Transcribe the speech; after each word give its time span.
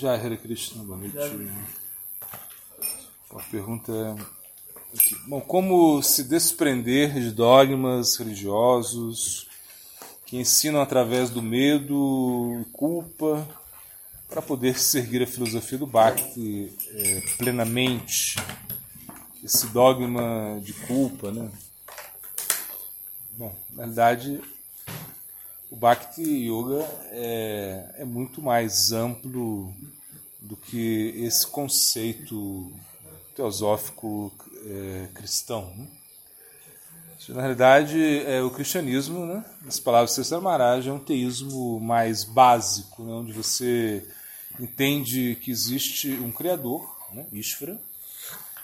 Já, 0.00 0.14
Hare 0.14 0.38
Krishna, 0.38 0.82
boa 0.82 0.96
noite. 0.96 1.14
A 3.36 3.42
pergunta 3.50 3.92
é: 3.92 4.16
bom, 5.28 5.42
como 5.42 6.02
se 6.02 6.24
desprender 6.24 7.12
de 7.12 7.30
dogmas 7.30 8.16
religiosos 8.16 9.46
que 10.24 10.38
ensinam 10.38 10.80
através 10.80 11.28
do 11.28 11.42
medo 11.42 12.62
e 12.62 12.64
culpa 12.72 13.46
para 14.26 14.40
poder 14.40 14.78
seguir 14.78 15.22
a 15.22 15.26
filosofia 15.26 15.76
do 15.76 15.86
Bhakti 15.86 16.72
é, 16.92 17.20
plenamente? 17.36 18.36
Esse 19.44 19.66
dogma 19.66 20.58
de 20.62 20.72
culpa, 20.72 21.30
né? 21.30 21.50
Bom, 23.36 23.54
na 23.72 23.84
verdade, 23.84 24.40
o 25.70 25.76
Bhakti 25.76 26.22
Yoga 26.22 26.84
é, 27.12 27.94
é 27.98 28.04
muito 28.04 28.42
mais 28.42 28.90
amplo 28.90 29.72
do 30.40 30.56
que 30.56 31.14
esse 31.16 31.46
conceito 31.46 32.72
teosófico 33.36 34.32
é, 34.66 35.06
cristão. 35.14 35.72
Né? 35.76 35.86
Na 37.28 37.42
realidade, 37.42 38.24
é, 38.26 38.42
o 38.42 38.50
cristianismo, 38.50 39.24
né, 39.26 39.44
nas 39.62 39.78
palavras 39.78 40.10
de 40.10 40.16
César 40.16 40.40
Maharaj, 40.40 40.88
é 40.88 40.92
um 40.92 40.98
teísmo 40.98 41.78
mais 41.78 42.24
básico, 42.24 43.04
né, 43.04 43.12
onde 43.12 43.32
você 43.32 44.04
entende 44.58 45.38
que 45.40 45.50
existe 45.50 46.10
um 46.14 46.32
Criador, 46.32 46.82
né, 47.12 47.26
Ishvara, 47.32 47.78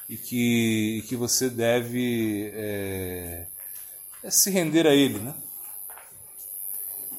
e 0.09 0.17
que, 0.17 1.05
que 1.07 1.15
você 1.15 1.49
deve 1.49 2.51
é, 2.55 3.47
é 4.25 4.31
se 4.31 4.51
render 4.51 4.87
a 4.87 4.95
Ele. 4.95 5.19
Né? 5.19 5.35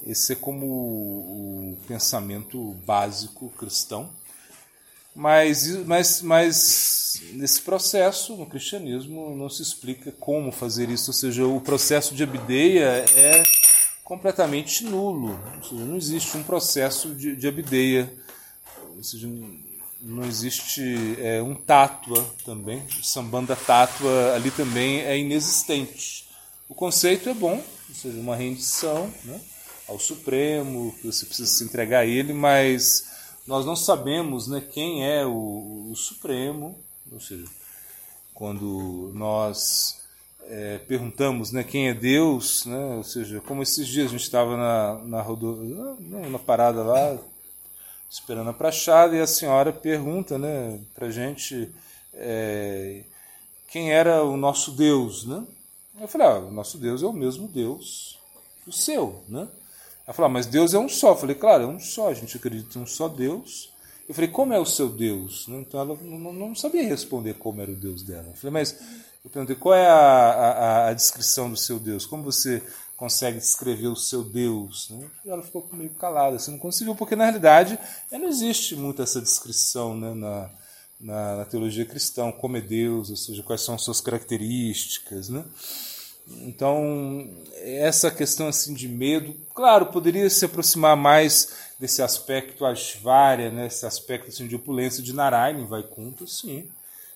Esse 0.07 0.31
é 0.31 0.35
como 0.35 0.65
o, 0.65 1.77
pensamento 1.85 2.73
básico 2.85 3.49
cristão. 3.57 4.09
Mas, 5.13 5.67
mas, 5.85 6.21
mas 6.21 7.21
nesse 7.33 7.61
processo, 7.61 8.37
no 8.37 8.45
cristianismo, 8.45 9.35
não 9.35 9.49
se 9.49 9.61
explica 9.61 10.11
como 10.13 10.49
fazer 10.49 10.89
isso. 10.89 11.09
Ou 11.09 11.13
seja, 11.13 11.45
o 11.45 11.59
processo 11.59 12.15
de 12.15 12.23
abdeia 12.23 13.03
é 13.15 13.43
completamente 14.01 14.85
nulo. 14.85 15.37
Ou 15.57 15.63
seja, 15.63 15.83
não 15.83 15.97
existe 15.97 16.37
um 16.37 16.43
processo 16.43 17.13
de, 17.13 17.35
de 17.35 17.45
abdeia. 17.45 18.13
Ou 18.95 19.03
seja, 19.03 19.27
não 20.01 20.23
existe 20.23 21.17
é, 21.19 21.41
um 21.41 21.53
tátua 21.53 22.23
também. 22.45 22.81
O 22.99 23.03
sambanda 23.03 23.57
tátua 23.57 24.35
ali 24.35 24.51
também 24.51 25.01
é 25.01 25.17
inexistente. 25.17 26.29
O 26.69 26.75
conceito 26.75 27.27
é 27.27 27.33
bom, 27.33 27.61
ou 27.89 27.95
seja, 27.95 28.19
uma 28.19 28.35
rendição 28.35 29.11
né, 29.25 29.41
ao 29.87 29.99
Supremo, 29.99 30.93
que 30.99 31.07
você 31.07 31.25
precisa 31.25 31.49
se 31.49 31.63
entregar 31.63 31.99
a 31.99 32.05
ele, 32.05 32.33
mas 32.33 33.07
nós 33.45 33.65
não 33.65 33.75
sabemos 33.75 34.47
né, 34.47 34.61
quem 34.61 35.07
é 35.07 35.25
o, 35.25 35.89
o 35.91 35.95
Supremo, 35.95 36.77
ou 37.11 37.19
seja, 37.19 37.45
quando 38.33 39.11
nós 39.13 40.01
é, 40.47 40.77
perguntamos 40.79 41.51
né, 41.51 41.63
quem 41.63 41.89
é 41.89 41.93
Deus, 41.93 42.65
né, 42.65 42.95
ou 42.97 43.03
seja, 43.03 43.39
como 43.41 43.63
esses 43.63 43.87
dias 43.87 44.07
a 44.07 44.11
gente 44.11 44.23
estava 44.23 44.57
na, 44.57 45.05
na, 45.05 45.21
rodo... 45.21 45.97
na 45.99 46.39
parada 46.39 46.83
lá, 46.83 47.17
esperando 48.09 48.49
a 48.49 48.53
prachada, 48.53 49.15
e 49.15 49.21
a 49.21 49.27
senhora 49.27 49.71
pergunta 49.71 50.37
né, 50.37 50.79
para 50.93 51.07
a 51.07 51.11
gente 51.11 51.71
é, 52.13 53.03
quem 53.67 53.91
era 53.91 54.23
o 54.23 54.37
nosso 54.37 54.71
Deus. 54.71 55.25
Né? 55.25 55.45
Eu 55.99 56.07
falei, 56.07 56.27
ah, 56.27 56.39
o 56.39 56.51
nosso 56.51 56.77
Deus 56.77 57.03
é 57.03 57.05
o 57.05 57.13
mesmo 57.13 57.47
Deus 57.47 58.19
que 58.63 58.69
o 58.69 58.73
seu. 58.73 59.23
Né? 59.27 59.47
Ela 60.07 60.13
falou, 60.13 60.27
ah, 60.27 60.33
mas 60.33 60.45
Deus 60.45 60.73
é 60.73 60.79
um 60.79 60.87
só. 60.87 61.09
Eu 61.09 61.17
falei, 61.17 61.35
claro, 61.35 61.63
é 61.63 61.67
um 61.67 61.79
só, 61.81 62.07
a 62.07 62.13
gente 62.13 62.37
acredita 62.37 62.79
em 62.79 62.81
um 62.81 62.87
só 62.87 63.09
Deus. 63.09 63.73
Eu 64.07 64.15
falei, 64.15 64.29
como 64.29 64.53
é 64.53 64.59
o 64.59 64.65
seu 64.65 64.87
Deus? 64.87 65.45
Então 65.49 65.81
ela 65.81 65.97
não, 66.01 66.55
sabia 66.55 66.87
responder 66.87 67.33
como 67.33 67.61
era 67.61 67.69
o 67.69 67.75
Deus 67.75 68.03
dela. 68.03 68.27
Eu 68.29 68.35
falei, 68.35 68.53
mas 68.53 68.79
eu 69.23 69.29
perguntei, 69.29 69.57
qual 69.57 69.75
é 69.75 69.85
a, 69.85 69.99
a, 69.99 70.87
a 70.87 70.93
descrição 70.93 71.49
do 71.49 71.57
seu 71.57 71.77
Deus? 71.77 72.05
Como 72.05 72.23
você 72.23 72.63
consegue 72.95 73.37
descrever 73.37 73.87
o 73.87 73.97
seu 73.97 74.23
Deus? 74.23 74.89
E 75.25 75.29
ela 75.29 75.43
ficou 75.43 75.67
meio 75.73 75.89
calada, 75.89 76.37
assim, 76.37 76.51
não 76.51 76.57
conseguiu, 76.57 76.95
porque 76.95 77.17
na 77.17 77.25
realidade 77.25 77.77
não 78.09 78.29
existe 78.29 78.77
muito 78.77 79.01
essa 79.01 79.19
descrição 79.19 79.93
né, 79.93 80.13
na, 80.13 80.49
na, 81.01 81.35
na 81.39 81.45
teologia 81.45 81.85
cristã, 81.85 82.31
como 82.31 82.55
é 82.55 82.61
Deus, 82.61 83.09
ou 83.09 83.17
seja, 83.17 83.43
quais 83.43 83.61
são 83.61 83.75
as 83.75 83.83
suas 83.83 83.99
características, 83.99 85.27
né? 85.27 85.43
Então, 86.29 87.29
essa 87.61 88.11
questão 88.11 88.47
assim 88.47 88.73
de 88.73 88.87
medo, 88.87 89.35
claro, 89.53 89.87
poderia 89.87 90.29
se 90.29 90.45
aproximar 90.45 90.97
mais 90.97 91.53
desse 91.79 92.01
aspecto 92.01 92.65
Ashvarya, 92.65 93.51
né, 93.51 93.67
esse 93.67 93.85
aspecto 93.85 94.29
assim, 94.29 94.47
de 94.47 94.55
opulência 94.55 95.01
de 95.01 95.13
Narayana 95.13 95.59
em 95.59 95.65
Vaikuntha, 95.65 96.25
sim. 96.27 96.67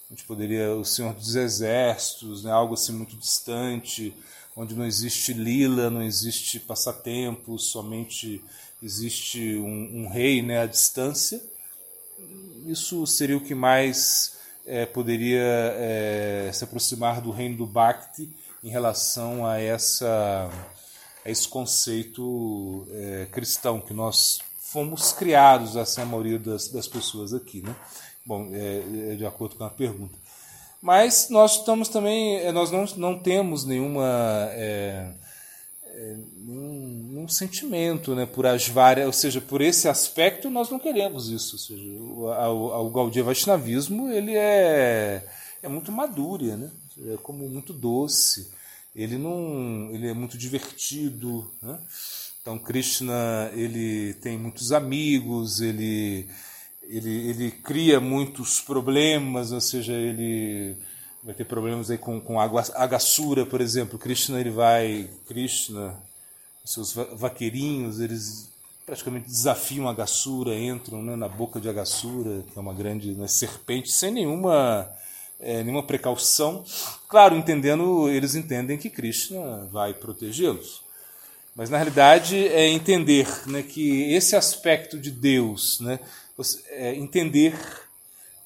A 0.09 0.13
gente 0.13 0.25
poderia, 0.25 0.73
o 0.75 0.85
Senhor 0.85 1.13
dos 1.13 1.35
Exércitos, 1.35 2.43
né, 2.43 2.51
algo 2.51 2.73
assim 2.73 2.93
muito 2.93 3.15
distante, 3.15 4.13
onde 4.55 4.75
não 4.75 4.85
existe 4.85 5.33
lila, 5.33 5.89
não 5.89 6.01
existe 6.01 6.59
passatempo, 6.59 7.57
somente 7.57 8.41
existe 8.81 9.55
um, 9.57 10.03
um 10.03 10.09
rei 10.09 10.41
né, 10.41 10.61
à 10.61 10.65
distância. 10.65 11.41
Isso 12.65 13.05
seria 13.07 13.37
o 13.37 13.41
que 13.41 13.55
mais 13.55 14.37
é, 14.65 14.85
poderia 14.85 15.41
é, 15.41 16.51
se 16.53 16.63
aproximar 16.63 17.21
do 17.21 17.31
reino 17.31 17.57
do 17.57 17.65
Bhakti, 17.65 18.29
em 18.63 18.69
relação 18.69 19.45
a, 19.45 19.59
essa, 19.59 20.49
a 21.25 21.29
esse 21.29 21.47
conceito 21.47 22.87
é, 22.91 23.27
cristão 23.31 23.79
que 23.79 23.93
nós 23.93 24.39
fomos 24.59 25.11
criados, 25.11 25.75
assim, 25.75 26.01
a 26.01 26.05
maioria 26.05 26.39
das, 26.39 26.69
das 26.69 26.87
pessoas 26.87 27.33
aqui. 27.33 27.61
Né? 27.61 27.75
Bom, 28.25 28.49
é, 28.53 29.13
é 29.13 29.15
de 29.15 29.25
acordo 29.25 29.55
com 29.55 29.63
a 29.63 29.69
pergunta. 29.69 30.17
Mas 30.81 31.27
nós 31.29 31.57
estamos 31.57 31.89
também, 31.89 32.37
é, 32.37 32.51
nós 32.51 32.71
não, 32.71 32.85
não 32.97 33.19
temos 33.19 33.65
nenhuma. 33.65 34.05
É, 34.51 35.11
é, 35.93 36.15
nenhum, 36.37 37.07
nenhum, 37.09 37.27
sentimento 37.27 38.15
né, 38.15 38.25
por 38.25 38.47
as 38.47 38.67
várias, 38.67 39.05
ou 39.05 39.13
seja, 39.13 39.41
por 39.41 39.61
esse 39.61 39.89
aspecto 39.89 40.49
nós 40.49 40.69
não 40.69 40.79
queremos 40.79 41.29
isso. 41.29 41.55
Ou 41.55 41.59
seja, 41.59 41.83
o, 41.83 42.25
o, 42.25 42.87
o 42.87 42.89
Gaudiya 42.89 43.25
Vaishnavismo 43.25 44.09
ele 44.09 44.35
é, 44.35 45.23
é 45.61 45.67
muito 45.67 45.91
madura, 45.91 46.57
né? 46.57 46.71
é 47.07 47.17
como 47.17 47.47
muito 47.47 47.73
doce. 47.73 48.51
Ele 48.95 49.17
não, 49.17 49.89
ele 49.93 50.07
é 50.07 50.13
muito 50.13 50.37
divertido, 50.37 51.49
né? 51.61 51.79
Então 52.41 52.57
Krishna 52.57 53.51
ele 53.53 54.15
tem 54.15 54.37
muitos 54.37 54.71
amigos, 54.71 55.61
ele 55.61 56.27
ele, 56.83 57.29
ele 57.29 57.51
cria 57.51 58.01
muitos 58.01 58.59
problemas, 58.59 59.51
ou 59.51 59.61
seja, 59.61 59.93
ele 59.93 60.75
vai 61.23 61.33
ter 61.33 61.45
problemas 61.45 61.89
aí 61.89 61.97
com, 61.97 62.19
com 62.19 62.39
Agassura, 62.39 63.45
por 63.45 63.61
exemplo. 63.61 63.97
Krishna 63.97 64.39
ele 64.39 64.49
vai, 64.49 65.09
Krishna, 65.25 65.97
seus 66.65 66.91
vaqueirinhos, 66.93 67.99
eles 68.01 68.49
praticamente 68.85 69.27
desafiam 69.27 69.87
Agassura, 69.87 70.53
entram 70.57 71.01
né, 71.01 71.15
na 71.15 71.29
boca 71.29 71.61
de 71.61 71.69
Agassura, 71.69 72.43
que 72.51 72.57
é 72.57 72.61
uma 72.61 72.73
grande 72.73 73.13
né, 73.13 73.27
serpente, 73.27 73.89
sem 73.89 74.11
nenhuma 74.11 74.89
é, 75.41 75.63
nenhuma 75.63 75.83
precaução. 75.83 76.63
Claro, 77.07 77.35
entendendo, 77.35 78.09
eles 78.09 78.35
entendem 78.35 78.77
que 78.77 78.89
Krishna 78.89 79.67
vai 79.71 79.93
protegê-los. 79.93 80.81
Mas 81.55 81.69
na 81.69 81.77
realidade 81.77 82.47
é 82.47 82.67
entender 82.67 83.27
né, 83.47 83.61
que 83.61 84.13
esse 84.13 84.35
aspecto 84.35 84.97
de 84.97 85.11
Deus, 85.11 85.79
né, 85.81 85.99
é 86.69 86.95
entender, 86.95 87.59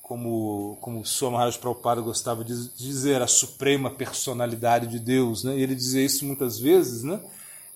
como, 0.02 0.78
como 0.82 1.06
Sua 1.06 1.30
Maharaj 1.30 1.58
Prabhupada 1.58 2.02
gostava 2.02 2.44
de 2.44 2.70
dizer, 2.70 3.22
a 3.22 3.28
suprema 3.28 3.92
personalidade 3.92 4.88
de 4.88 5.00
Deus. 5.00 5.44
Né, 5.44 5.56
ele 5.60 5.76
dizia 5.76 6.04
isso 6.04 6.26
muitas 6.26 6.58
vezes, 6.60 7.04
né, 7.04 7.20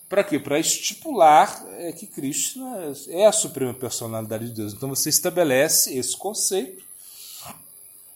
para 0.07 0.23
quê? 0.23 0.39
Para 0.39 0.57
estipular 0.57 1.63
é, 1.77 1.91
que 1.91 2.07
Krishna 2.07 2.93
é 3.09 3.27
a 3.27 3.31
suprema 3.31 3.75
personalidade 3.75 4.45
de 4.45 4.55
Deus. 4.55 4.73
Então 4.73 4.89
você 4.89 5.09
estabelece 5.09 5.95
esse 5.95 6.17
conceito 6.17 6.83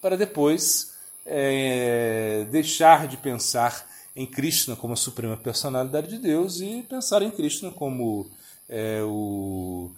para 0.01 0.17
depois 0.17 0.92
é, 1.25 2.45
deixar 2.51 3.07
de 3.07 3.17
pensar 3.17 3.87
em 4.15 4.25
Krishna 4.25 4.75
como 4.75 4.93
a 4.93 4.97
suprema 4.97 5.35
personalidade 5.35 6.07
de 6.07 6.19
Deus 6.19 6.61
e 6.61 6.83
pensar 6.87 7.21
em 7.21 7.31
Krishna 7.31 7.71
como 7.71 8.29
é, 8.69 9.01
o 9.03 9.91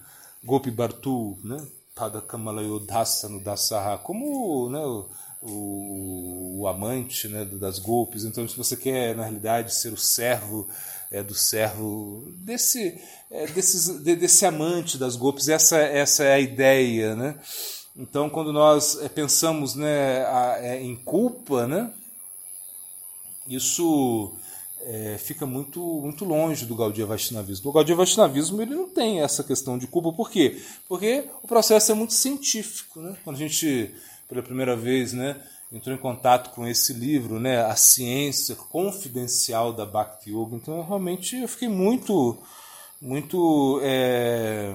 Gopi 0.44 0.72
Bartu, 0.72 1.38
né? 1.44 1.58
Pada 1.94 2.22
Kamalayodhasa 2.22 3.30
no 3.30 3.40
Dasaha, 3.40 3.98
como 3.98 4.70
né, 4.70 4.80
o, 4.80 5.06
o, 5.42 6.60
o, 6.60 6.68
amante 6.68 7.30
né, 7.30 7.46
das 7.46 7.80
golpes. 7.80 8.26
Então, 8.26 8.46
se 8.48 8.58
você 8.58 8.76
quer, 8.76 9.16
na 9.16 9.24
realidade, 9.24 9.74
ser 9.74 9.94
o 9.94 9.98
servo 9.98 10.68
é, 11.10 11.24
do 11.24 11.34
servo, 11.34 12.34
desse, 12.36 13.02
é, 13.32 13.48
desses, 13.48 14.04
de, 14.04 14.14
desse 14.14 14.46
amante 14.46 14.98
das 14.98 15.16
golpes, 15.16 15.48
essa, 15.48 15.78
essa 15.78 16.26
é 16.26 16.34
a 16.34 16.40
ideia. 16.40 17.16
Né? 17.16 17.40
Então, 17.98 18.30
quando 18.30 18.52
nós 18.52 19.00
eh, 19.02 19.08
pensamos 19.08 19.76
né, 19.76 20.26
eh, 20.60 20.82
em 20.84 20.96
culpa, 20.96 21.66
né, 21.66 21.92
isso 23.48 24.34
é, 24.82 25.18
fica 25.18 25.46
muito, 25.46 25.80
muito 25.80 26.24
longe 26.26 26.66
do 26.66 26.76
Gaudiya 26.76 27.08
Vaishnavismo. 27.08 27.70
O 27.70 27.74
Gaudiya 27.74 27.96
Vaishnavismo 27.96 28.62
ele 28.62 28.76
não 28.76 28.90
tem 28.90 29.22
essa 29.22 29.44
questão 29.44 29.78
de 29.78 29.88
culpa. 29.88 30.12
Por 30.12 30.30
quê? 30.30 30.62
Porque 30.88 31.28
o 31.42 31.48
processo 31.48 31.92
é 31.92 31.96
muito 31.96 32.14
científico. 32.14 33.00
Né? 33.00 33.16
Quando 33.24 33.38
a 33.38 33.40
gente, 33.40 33.94
pela 34.28 34.44
primeira 34.44 34.76
vez, 34.76 35.14
né, 35.14 35.42
entrou 35.72 35.96
em 35.96 36.00
contato 36.00 36.54
com 36.54 36.68
esse 36.68 36.94
livro, 36.94 37.40
né, 37.40 37.64
A 37.66 37.76
Ciência 37.76 38.56
Confidencial 38.56 39.74
da 39.74 39.86
Bhakti 39.86 40.30
Yoga, 40.30 40.56
então 40.56 40.84
realmente 40.84 41.36
eu 41.38 41.48
fiquei 41.48 41.68
muito 41.68 42.38
muito 43.02 43.80
é, 43.84 44.74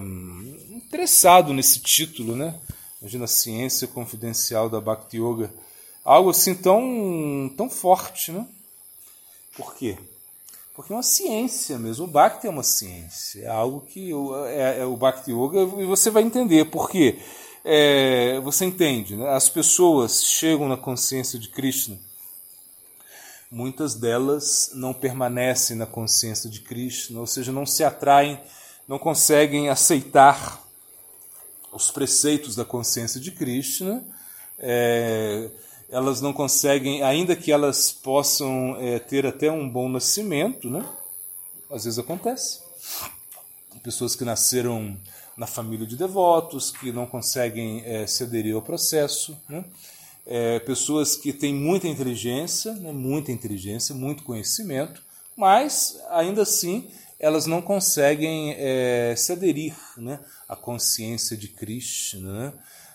interessado 0.70 1.52
nesse 1.54 1.80
título, 1.80 2.36
né? 2.36 2.54
Imagina 3.00 3.24
a 3.24 3.28
ciência 3.28 3.88
confidencial 3.88 4.68
da 4.68 4.80
Bhakti 4.80 5.16
Yoga. 5.16 5.50
Algo 6.04 6.30
assim 6.30 6.54
tão, 6.54 7.50
tão 7.56 7.70
forte, 7.70 8.30
né? 8.30 8.46
Por 9.56 9.74
quê? 9.74 9.96
Porque 10.74 10.92
é 10.92 10.96
uma 10.96 11.02
ciência 11.02 11.78
mesmo. 11.78 12.04
O 12.04 12.08
Bhakti 12.08 12.46
é 12.46 12.50
uma 12.50 12.62
ciência. 12.62 13.42
É 13.42 13.48
algo 13.48 13.82
que 13.82 14.10
é, 14.48 14.80
é 14.80 14.84
o 14.84 14.96
Bhakti 14.96 15.30
Yoga 15.30 15.60
e 15.80 15.86
você 15.86 16.10
vai 16.10 16.22
entender 16.22 16.66
por 16.66 16.90
quê. 16.90 17.18
É, 17.64 18.38
você 18.40 18.64
entende, 18.64 19.16
né? 19.16 19.28
As 19.30 19.48
pessoas 19.48 20.22
chegam 20.24 20.68
na 20.68 20.76
consciência 20.76 21.38
de 21.38 21.48
Krishna. 21.48 21.98
Muitas 23.50 23.94
delas 23.94 24.70
não 24.74 24.94
permanecem 24.94 25.76
na 25.76 25.86
consciência 25.86 26.48
de 26.48 26.60
Krishna, 26.60 27.18
ou 27.18 27.26
seja, 27.26 27.50
não 27.50 27.66
se 27.66 27.82
atraem, 27.82 28.40
não 28.86 28.98
conseguem 28.98 29.68
aceitar 29.68 30.62
os 31.72 31.90
preceitos 31.90 32.54
da 32.54 32.64
consciência 32.64 33.20
de 33.20 33.30
Krishna. 33.30 34.04
É, 34.58 35.50
elas 35.88 36.20
não 36.20 36.32
conseguem, 36.32 37.02
ainda 37.02 37.34
que 37.34 37.50
elas 37.50 37.90
possam 37.90 38.76
é, 38.78 38.98
ter 38.98 39.26
até 39.26 39.50
um 39.50 39.68
bom 39.68 39.88
nascimento, 39.88 40.70
né? 40.70 40.84
Às 41.70 41.84
vezes 41.84 41.98
acontece. 41.98 42.60
Pessoas 43.82 44.14
que 44.14 44.24
nasceram 44.24 44.96
na 45.36 45.46
família 45.46 45.86
de 45.86 45.96
devotos, 45.96 46.70
que 46.70 46.92
não 46.92 47.06
conseguem 47.06 47.82
é, 47.84 48.06
se 48.06 48.24
aderir 48.24 48.54
ao 48.54 48.62
processo, 48.62 49.36
né? 49.48 49.64
É, 50.26 50.60
pessoas 50.60 51.16
que 51.16 51.32
têm 51.32 51.52
muita 51.52 51.88
inteligência, 51.88 52.72
né? 52.74 52.92
muita 52.92 53.32
inteligência, 53.32 53.94
muito 53.94 54.22
conhecimento, 54.22 55.02
mas 55.36 55.98
ainda 56.10 56.42
assim 56.42 56.88
elas 57.20 57.46
não 57.46 57.62
conseguem 57.62 58.56
é, 58.58 59.14
se 59.16 59.32
aderir 59.32 59.76
né? 59.96 60.18
à 60.48 60.56
consciência 60.56 61.36
de 61.36 61.48
Krishna. 61.48 62.32
Né? 62.32 62.52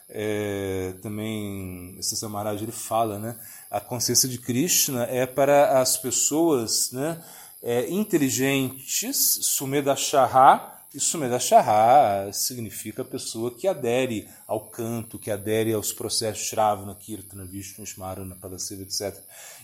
é, 0.10 0.94
também 1.02 1.96
esse 1.98 2.16
Samaraj 2.16 2.62
ele 2.62 2.72
fala, 2.72 3.18
né? 3.20 3.36
A 3.70 3.80
consciência 3.80 4.30
de 4.30 4.38
Krishna 4.38 5.04
é 5.06 5.26
para 5.26 5.82
as 5.82 5.98
pessoas, 5.98 6.92
né? 6.92 7.24
É, 7.62 7.90
inteligentes, 7.90 9.40
Sumedashara, 9.42 10.74
e 10.94 11.00
Sumedashara 11.00 12.32
significa 12.32 13.02
a 13.02 13.06
pessoa 13.06 13.54
que 13.54 13.68
adere 13.68 14.30
ao 14.48 14.70
canto, 14.70 15.18
que 15.18 15.32
adere 15.32 15.74
aos 15.74 15.92
processos 15.92 16.46
Shravana, 16.46 16.96
Kirtana, 16.96 17.44
Vishnu, 17.44 17.84
Smarana, 17.84 18.36
Padaseva, 18.36 18.84
etc. 18.84 19.18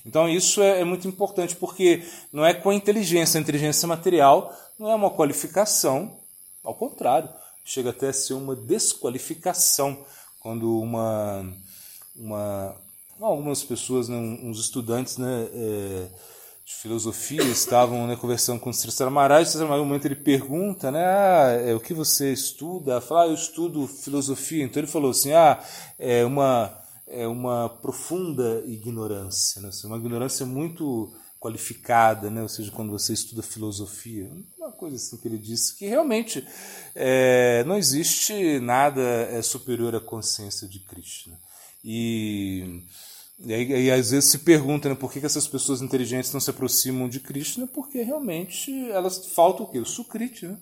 Então 0.06 0.27
isso 0.27 0.62
é, 0.62 0.81
é 0.81 0.83
muito 0.83 1.07
importante 1.07 1.56
porque 1.56 2.03
não 2.31 2.45
é 2.45 2.53
com 2.53 2.69
a 2.69 2.75
inteligência, 2.75 3.38
a 3.38 3.42
inteligência 3.42 3.88
material 3.88 4.56
não 4.80 4.89
é 4.89 4.95
uma 4.95 5.12
qualificação, 5.12 6.19
ao 6.63 6.74
contrário, 6.74 7.30
chega 7.63 7.92
até 7.92 8.09
a 8.09 8.13
ser 8.13 8.33
uma 8.33 8.56
desqualificação 8.56 10.06
quando 10.39 10.80
uma, 10.80 11.45
uma 12.15 12.75
algumas 13.19 13.63
pessoas, 13.63 14.09
né, 14.09 14.18
uns 14.18 14.59
estudantes 14.59 15.18
né, 15.18 15.48
é, 15.53 16.07
de 16.65 16.74
filosofia 16.74 17.44
estavam 17.44 18.07
né, 18.07 18.15
conversando 18.15 18.59
com 18.59 18.69
o 18.69 18.74
Sri 18.74 19.09
Maharaj, 19.09 19.56
e 19.56 19.62
um 19.62 19.68
momento 19.68 20.06
ele 20.06 20.15
pergunta, 20.15 20.89
né, 20.92 21.06
ah, 21.06 21.62
é, 21.65 21.75
o 21.75 21.80
que 21.80 21.94
você 21.94 22.33
estuda? 22.33 23.01
Fala, 23.01 23.24
ah, 23.24 23.27
eu 23.27 23.33
estudo 23.33 23.88
filosofia. 23.88 24.63
Então 24.63 24.81
ele 24.81 24.92
falou 24.92 25.12
assim, 25.12 25.33
ah, 25.33 25.59
é 26.00 26.25
uma, 26.25 26.74
é 27.11 27.27
uma 27.27 27.69
profunda 27.69 28.63
ignorância, 28.65 29.61
né, 29.61 29.69
uma 29.85 29.97
ignorância 29.97 30.45
muito 30.45 31.13
qualificada, 31.41 32.29
né? 32.29 32.43
ou 32.43 32.47
seja, 32.47 32.71
quando 32.71 32.91
você 32.91 33.13
estuda 33.13 33.41
filosofia, 33.41 34.31
uma 34.59 34.71
coisa 34.71 34.95
assim 34.95 35.17
que 35.17 35.27
ele 35.27 35.39
disse, 35.39 35.75
que 35.75 35.87
realmente 35.87 36.47
é, 36.93 37.63
não 37.65 37.79
existe 37.79 38.59
nada 38.59 39.01
é, 39.01 39.41
superior 39.41 39.95
à 39.95 39.99
consciência 39.99 40.67
de 40.67 40.79
Krishna. 40.81 41.39
E, 41.83 42.83
e, 43.39 43.53
aí, 43.55 43.85
e 43.85 43.91
às 43.91 44.11
vezes 44.11 44.29
se 44.29 44.37
pergunta 44.37 44.87
né, 44.87 44.93
por 44.93 45.11
que, 45.11 45.19
que 45.19 45.25
essas 45.25 45.47
pessoas 45.47 45.81
inteligentes 45.81 46.31
não 46.31 46.39
se 46.39 46.51
aproximam 46.51 47.09
de 47.09 47.19
Krishna, 47.19 47.65
porque 47.65 48.03
realmente 48.03 48.71
elas 48.91 49.25
faltam 49.25 49.65
o 49.65 49.69
quê? 49.71 49.79
O 49.79 49.85
sukriti. 49.85 50.45
Né? 50.45 50.59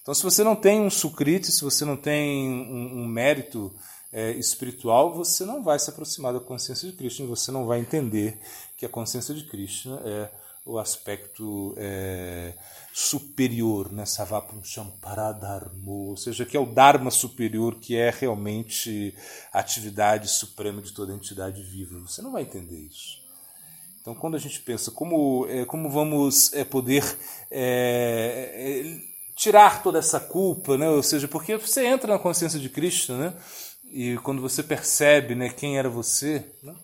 Então, 0.00 0.14
se 0.14 0.22
você 0.22 0.44
não 0.44 0.54
tem 0.54 0.80
um 0.80 0.90
sukriti, 0.90 1.50
se 1.50 1.62
você 1.62 1.84
não 1.84 1.96
tem 1.96 2.48
um, 2.48 3.02
um 3.02 3.08
mérito 3.08 3.74
é, 4.12 4.32
espiritual, 4.32 5.14
você 5.14 5.44
não 5.44 5.62
vai 5.62 5.78
se 5.78 5.90
aproximar 5.90 6.32
da 6.32 6.40
consciência 6.40 6.90
de 6.90 6.96
Krishna, 6.96 7.26
você 7.26 7.50
não 7.50 7.66
vai 7.66 7.80
entender 7.80 8.38
que 8.76 8.84
a 8.84 8.88
consciência 8.88 9.34
de 9.34 9.44
Krishna 9.44 10.00
é 10.04 10.30
o 10.64 10.78
aspecto 10.78 11.74
é, 11.76 12.54
superior, 12.92 13.90
né? 13.90 14.04
Savapuncham 14.04 14.90
Paradharmo, 15.00 16.10
ou 16.10 16.16
seja, 16.16 16.44
que 16.44 16.56
é 16.56 16.60
o 16.60 16.66
Dharma 16.66 17.10
superior, 17.10 17.76
que 17.76 17.96
é 17.96 18.10
realmente 18.10 19.14
a 19.52 19.60
atividade 19.60 20.28
suprema 20.28 20.82
de 20.82 20.92
toda 20.92 21.14
entidade 21.14 21.62
viva. 21.62 21.98
Você 22.00 22.20
não 22.20 22.32
vai 22.32 22.42
entender 22.42 22.78
isso. 22.78 23.20
Então, 24.00 24.14
quando 24.14 24.34
a 24.34 24.38
gente 24.38 24.60
pensa 24.60 24.90
como, 24.90 25.46
é, 25.48 25.64
como 25.64 25.88
vamos 25.88 26.52
é, 26.52 26.64
poder 26.64 27.04
é, 27.50 28.50
é 28.54 29.10
tirar 29.34 29.82
toda 29.82 29.98
essa 29.98 30.20
culpa, 30.20 30.76
né? 30.76 30.88
ou 30.88 31.02
seja, 31.02 31.26
porque 31.26 31.56
você 31.56 31.86
entra 31.86 32.12
na 32.12 32.18
consciência 32.18 32.60
de 32.60 32.68
Krishna, 32.68 33.16
né? 33.16 33.34
E 33.90 34.16
quando 34.18 34.40
você 34.40 34.62
percebe 34.62 35.34
né, 35.34 35.48
quem 35.48 35.76
era 35.76 35.88
você, 35.88 36.46
né? 36.62 36.74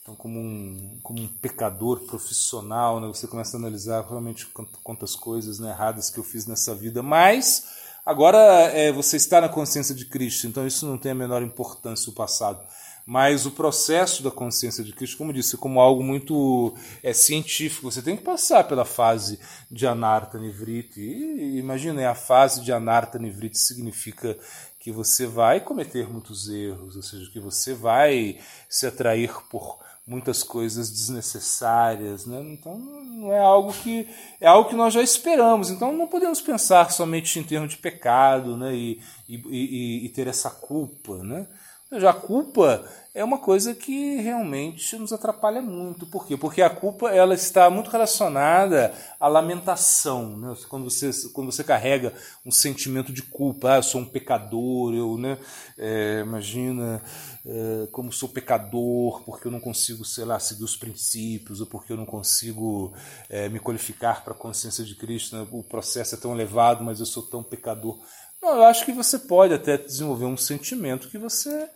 então 0.00 0.14
como 0.14 0.38
um, 0.38 1.00
como 1.02 1.20
um 1.20 1.26
pecador 1.26 1.98
profissional, 2.06 3.00
né, 3.00 3.08
você 3.08 3.26
começa 3.26 3.56
a 3.56 3.60
analisar 3.60 4.06
realmente 4.06 4.46
quantas 4.84 5.16
coisas 5.16 5.58
né, 5.58 5.70
erradas 5.70 6.08
que 6.08 6.18
eu 6.18 6.22
fiz 6.22 6.46
nessa 6.46 6.76
vida, 6.76 7.02
mas 7.02 7.64
agora 8.04 8.38
é, 8.72 8.92
você 8.92 9.16
está 9.16 9.40
na 9.40 9.48
consciência 9.48 9.92
de 9.92 10.04
Cristo, 10.04 10.46
então 10.46 10.64
isso 10.64 10.86
não 10.86 10.96
tem 10.96 11.10
a 11.10 11.14
menor 11.14 11.42
importância 11.42 12.08
o 12.08 12.14
passado. 12.14 12.62
Mas 13.08 13.46
o 13.46 13.52
processo 13.52 14.20
da 14.20 14.32
consciência 14.32 14.82
de 14.82 14.92
Cristo, 14.92 15.16
como 15.16 15.32
disse, 15.32 15.54
é 15.54 15.58
como 15.58 15.78
algo 15.78 16.02
muito 16.02 16.74
é, 17.04 17.12
científico. 17.12 17.88
Você 17.88 18.02
tem 18.02 18.16
que 18.16 18.24
passar 18.24 18.64
pela 18.64 18.84
fase 18.84 19.38
de 19.70 19.86
Anarta 19.86 20.40
Nivriti. 20.40 21.00
E 21.00 21.56
imagina, 21.56 22.10
a 22.10 22.16
fase 22.16 22.64
de 22.64 22.72
Anarta 22.72 23.16
Nivriti 23.16 23.60
significa 23.60 24.36
que 24.86 24.92
você 24.92 25.26
vai 25.26 25.58
cometer 25.58 26.08
muitos 26.08 26.48
erros, 26.48 26.94
ou 26.94 27.02
seja, 27.02 27.28
que 27.32 27.40
você 27.40 27.74
vai 27.74 28.38
se 28.68 28.86
atrair 28.86 29.32
por 29.50 29.80
muitas 30.06 30.44
coisas 30.44 30.88
desnecessárias, 30.88 32.24
né? 32.24 32.40
Então 32.52 32.78
não 32.78 33.32
é 33.32 33.40
algo 33.40 33.72
que 33.72 34.08
é 34.40 34.46
algo 34.46 34.68
que 34.68 34.76
nós 34.76 34.94
já 34.94 35.02
esperamos. 35.02 35.70
Então 35.70 35.92
não 35.92 36.06
podemos 36.06 36.40
pensar 36.40 36.92
somente 36.92 37.36
em 37.36 37.42
termos 37.42 37.70
de 37.70 37.78
pecado, 37.78 38.56
né? 38.56 38.76
E, 38.76 39.02
e, 39.28 39.34
e, 39.34 40.06
e 40.06 40.08
ter 40.10 40.28
essa 40.28 40.50
culpa, 40.50 41.16
né? 41.16 41.48
A 41.92 42.12
culpa 42.12 42.84
é 43.14 43.24
uma 43.24 43.38
coisa 43.38 43.74
que 43.74 44.16
realmente 44.16 44.94
nos 44.96 45.10
atrapalha 45.10 45.62
muito. 45.62 46.04
Por 46.04 46.26
quê? 46.26 46.36
Porque 46.36 46.60
a 46.60 46.68
culpa 46.68 47.10
ela 47.10 47.32
está 47.32 47.70
muito 47.70 47.88
relacionada 47.88 48.92
à 49.20 49.28
lamentação. 49.28 50.36
Né? 50.36 50.54
Quando, 50.68 50.90
você, 50.90 51.10
quando 51.32 51.50
você 51.50 51.62
carrega 51.64 52.12
um 52.44 52.50
sentimento 52.50 53.12
de 53.12 53.22
culpa, 53.22 53.72
ah, 53.72 53.76
eu 53.76 53.82
sou 53.82 54.02
um 54.02 54.04
pecador, 54.04 54.92
eu, 54.92 55.16
né, 55.16 55.38
é, 55.78 56.20
imagina 56.26 57.00
é, 57.46 57.86
como 57.92 58.12
sou 58.12 58.28
pecador, 58.28 59.22
porque 59.24 59.46
eu 59.46 59.52
não 59.52 59.60
consigo, 59.60 60.04
sei 60.04 60.24
lá, 60.24 60.38
seguir 60.40 60.64
os 60.64 60.76
princípios, 60.76 61.60
ou 61.60 61.66
porque 61.66 61.92
eu 61.92 61.96
não 61.96 62.04
consigo 62.04 62.92
é, 63.30 63.48
me 63.48 63.60
qualificar 63.60 64.24
para 64.24 64.34
a 64.34 64.36
consciência 64.36 64.84
de 64.84 64.94
Cristo, 64.96 65.36
né? 65.36 65.46
o 65.52 65.62
processo 65.62 66.16
é 66.16 66.18
tão 66.18 66.34
elevado, 66.34 66.84
mas 66.84 66.98
eu 66.98 67.06
sou 67.06 67.22
tão 67.22 67.42
pecador. 67.42 67.96
Não, 68.42 68.56
eu 68.56 68.64
acho 68.64 68.84
que 68.84 68.92
você 68.92 69.18
pode 69.18 69.54
até 69.54 69.76
desenvolver 69.76 70.26
um 70.26 70.36
sentimento 70.36 71.08
que 71.08 71.18
você 71.18 71.68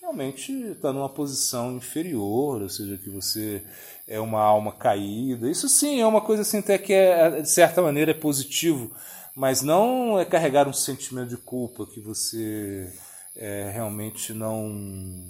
realmente 0.00 0.52
está 0.52 0.92
numa 0.92 1.08
posição 1.08 1.76
inferior, 1.76 2.62
ou 2.62 2.68
seja, 2.68 2.96
que 2.96 3.10
você 3.10 3.62
é 4.06 4.18
uma 4.18 4.40
alma 4.40 4.72
caída. 4.72 5.50
Isso 5.50 5.68
sim 5.68 6.00
é 6.00 6.06
uma 6.06 6.20
coisa 6.20 6.42
assim 6.42 6.58
até 6.58 6.78
que 6.78 6.92
é, 6.92 7.42
de 7.42 7.50
certa 7.50 7.82
maneira 7.82 8.12
é 8.12 8.14
positivo, 8.14 8.90
mas 9.34 9.62
não 9.62 10.18
é 10.18 10.24
carregar 10.24 10.66
um 10.66 10.72
sentimento 10.72 11.28
de 11.28 11.36
culpa 11.36 11.86
que 11.86 12.00
você 12.00 12.92
é, 13.36 13.70
realmente 13.72 14.32
não. 14.32 15.26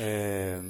É, 0.00 0.60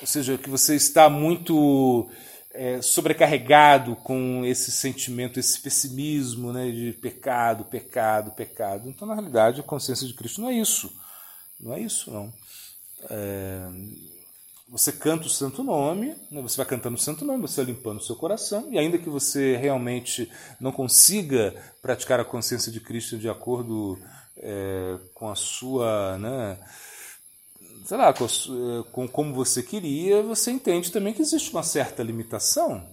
ou 0.00 0.06
seja, 0.06 0.38
que 0.38 0.48
você 0.48 0.74
está 0.74 1.08
muito 1.08 2.08
é, 2.56 2.82
sobrecarregado 2.82 3.94
com 3.96 4.44
esse 4.44 4.72
sentimento, 4.72 5.38
esse 5.38 5.60
pessimismo 5.60 6.52
né, 6.52 6.70
de 6.70 6.92
pecado, 6.94 7.64
pecado, 7.64 8.30
pecado. 8.30 8.88
Então, 8.88 9.06
na 9.06 9.14
realidade, 9.14 9.60
a 9.60 9.64
consciência 9.64 10.06
de 10.06 10.14
Cristo 10.14 10.40
não 10.40 10.48
é 10.48 10.54
isso. 10.54 10.92
Não 11.60 11.74
é 11.74 11.80
isso, 11.80 12.10
não. 12.10 12.32
É... 13.10 13.68
você 14.68 14.90
canta 14.90 15.26
o 15.26 15.30
santo 15.30 15.62
nome, 15.62 16.16
né? 16.30 16.42
você 16.42 16.56
vai 16.56 16.66
cantando 16.66 16.96
o 16.96 17.00
santo 17.00 17.24
nome, 17.24 17.42
você 17.42 17.62
vai 17.62 17.72
limpando 17.72 17.98
o 17.98 18.02
seu 18.02 18.16
coração, 18.16 18.68
e 18.70 18.78
ainda 18.78 18.98
que 18.98 19.08
você 19.08 19.56
realmente 19.56 20.30
não 20.58 20.72
consiga 20.72 21.54
praticar 21.80 22.18
a 22.18 22.24
consciência 22.24 22.72
de 22.72 22.80
Cristo 22.80 23.18
de 23.18 23.28
acordo 23.28 23.98
é, 24.38 24.98
com 25.14 25.28
a 25.28 25.34
sua. 25.34 26.18
Né, 26.18 26.58
sei 27.86 27.96
lá, 27.96 28.12
com, 28.12 28.24
eh, 28.24 28.84
com, 28.90 29.06
como 29.06 29.32
você 29.32 29.62
queria, 29.62 30.20
você 30.20 30.50
entende 30.50 30.90
também 30.90 31.14
que 31.14 31.22
existe 31.22 31.52
uma 31.52 31.62
certa 31.62 32.02
limitação. 32.02 32.84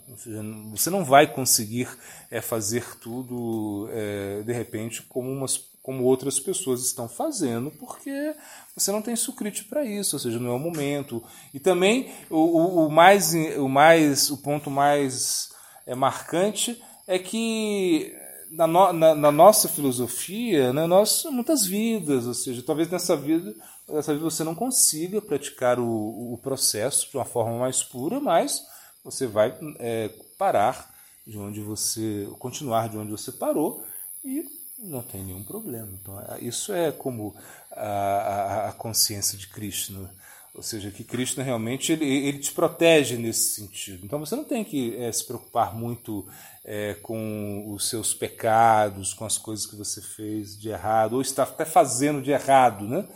Você 0.72 0.92
não 0.92 1.04
vai 1.04 1.26
conseguir 1.26 1.90
é, 2.30 2.40
fazer 2.40 2.86
tudo 3.00 3.90
é, 3.92 4.44
de 4.44 4.54
repente 4.54 5.02
como, 5.02 5.32
umas, 5.32 5.58
como 5.82 6.04
outras 6.04 6.40
pessoas 6.40 6.86
estão 6.86 7.10
fazendo, 7.10 7.72
porque 7.72 8.36
você 8.76 8.92
não 8.92 9.02
tem 9.02 9.16
sucrite 9.16 9.64
para 9.64 9.84
isso, 9.84 10.16
ou 10.16 10.20
seja, 10.20 10.40
não 10.40 10.52
é 10.52 10.54
o 10.54 10.60
momento. 10.60 11.24
E 11.52 11.60
também 11.60 12.14
o, 12.30 12.38
o, 12.38 12.86
o, 12.86 12.92
mais, 12.92 13.34
o, 13.58 13.68
mais, 13.68 14.30
o 14.30 14.38
ponto 14.38 14.70
mais 14.70 15.50
é, 15.88 15.96
marcante 15.96 16.80
é 17.08 17.18
que 17.18 18.16
na, 18.54 18.68
no, 18.68 18.94
na, 18.94 19.16
na, 19.16 19.32
nossa 19.32 19.68
filosofia, 19.68 20.72
né, 20.72 20.86
nós 20.86 21.26
muitas 21.32 21.66
vidas, 21.66 22.28
ou 22.28 22.34
seja, 22.36 22.62
talvez 22.62 22.90
nessa 22.90 23.16
vida, 23.16 23.54
nessa 23.88 24.14
vida 24.14 24.24
você 24.24 24.44
não 24.44 24.56
consiga 24.56 25.22
praticar 25.22 25.80
o, 25.80 26.34
o 26.34 26.38
processo 26.42 27.10
de 27.10 27.18
uma 27.18 27.26
forma 27.26 27.58
mais 27.58 27.84
pura, 27.84 28.20
mas 28.20 28.66
você 29.04 29.28
vai 29.28 29.58
é, 29.80 30.10
parar 30.38 30.94
de 31.26 31.38
onde 31.38 31.62
você, 31.62 32.28
continuar 32.40 32.90
de 32.90 32.98
onde 32.98 33.12
você 33.12 33.32
parou 33.32 33.86
e 34.24 34.46
não 34.80 35.02
tem 35.02 35.24
nenhum 35.24 35.44
problema. 35.44 35.90
Então, 36.02 36.20
é, 36.20 36.40
isso 36.42 36.74
é 36.74 36.92
como 36.92 37.36
a, 37.72 37.88
a, 37.88 38.70
a 38.70 38.74
consciência 38.74 39.38
de 39.38 39.48
Krishna. 39.48 40.10
Ou 40.54 40.62
seja, 40.62 40.92
que 40.92 41.04
Krishna 41.04 41.44
realmente 41.44 41.92
ele, 41.92 42.06
ele 42.06 42.38
te 42.38 42.52
protege 42.52 43.18
nesse 43.18 43.56
sentido. 43.56 44.06
Então 44.06 44.20
você 44.20 44.36
não 44.36 44.44
tem 44.44 44.64
que 44.64 44.96
é, 44.98 45.12
se 45.12 45.26
preocupar 45.26 45.76
muito 45.76 46.28
é, 46.64 46.94
com 47.02 47.74
os 47.74 47.90
seus 47.90 48.14
pecados, 48.14 49.16
com 49.16 49.26
as 49.26 49.36
coisas 49.36 49.66
que 49.66 49.76
você 49.76 50.00
fez 50.00 50.56
de 50.60 50.70
errado, 50.70 51.14
ou 51.14 51.22
está 51.24 51.42
até 51.42 51.66
fazendo 51.66 52.22
de 52.22 52.30
errado, 52.30 52.86
né? 52.88 53.08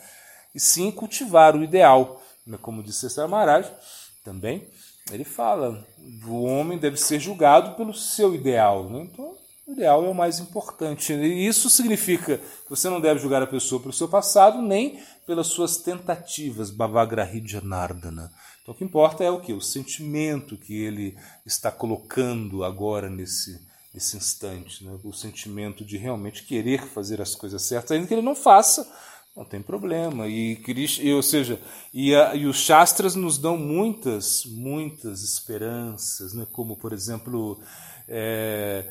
E 0.58 0.60
sim 0.60 0.90
cultivar 0.90 1.56
o 1.56 1.64
ideal. 1.64 2.20
Como 2.64 2.82
disse 2.82 3.02
César 3.02 3.28
Maharaj 3.28 3.72
também, 4.24 4.68
ele 5.12 5.24
fala: 5.24 5.86
o 6.26 6.42
homem 6.46 6.80
deve 6.80 6.98
ser 6.98 7.20
julgado 7.20 7.76
pelo 7.76 7.94
seu 7.94 8.34
ideal. 8.34 8.90
Né? 8.90 9.02
Então, 9.02 9.36
o 9.68 9.74
ideal 9.74 10.04
é 10.04 10.10
o 10.10 10.16
mais 10.16 10.40
importante. 10.40 11.14
E 11.14 11.46
isso 11.46 11.70
significa 11.70 12.40
que 12.40 12.70
você 12.72 12.90
não 12.90 13.00
deve 13.00 13.20
julgar 13.20 13.44
a 13.44 13.48
pessoa 13.48 13.80
pelo 13.80 13.94
seu 13.94 14.08
passado, 14.08 14.60
nem 14.60 15.00
pelas 15.28 15.46
suas 15.46 15.78
tentativas, 15.78 16.72
Bhavagrahi 16.72 17.46
Janardana. 17.46 18.32
Então 18.64 18.74
o 18.74 18.78
que 18.78 18.84
importa 18.84 19.24
é 19.24 19.30
o 19.30 19.40
que? 19.40 19.54
O 19.54 19.62
sentimento 19.62 20.58
que 20.58 20.74
ele 20.74 21.16
está 21.46 21.72
colocando 21.72 22.64
agora 22.64 23.12
nesse, 23.12 23.62
nesse 23.94 24.18
instante. 24.18 24.84
Né? 24.84 24.98
O 25.04 25.14
sentimento 25.14 25.86
de 25.86 25.98
realmente 25.98 26.44
querer 26.44 26.82
fazer 26.82 27.22
as 27.22 27.36
coisas 27.36 27.62
certas, 27.62 27.92
ainda 27.92 28.08
que 28.08 28.14
ele 28.16 28.24
não 28.24 28.36
faça, 28.36 28.90
não 29.38 29.46
tem 29.46 29.62
problema. 29.62 30.28
E, 30.28 30.60
e 31.00 31.14
ou 31.14 31.22
seja, 31.22 31.62
e, 31.94 32.16
a, 32.16 32.34
e, 32.34 32.48
os 32.48 32.58
Shastras 32.58 33.16
nos 33.16 33.38
dão 33.38 33.56
muitas, 33.56 34.44
muitas 34.46 35.22
esperanças, 35.22 36.34
né? 36.34 36.48
como 36.52 36.76
por 36.76 36.92
exemplo. 36.92 37.60
É, 38.10 38.86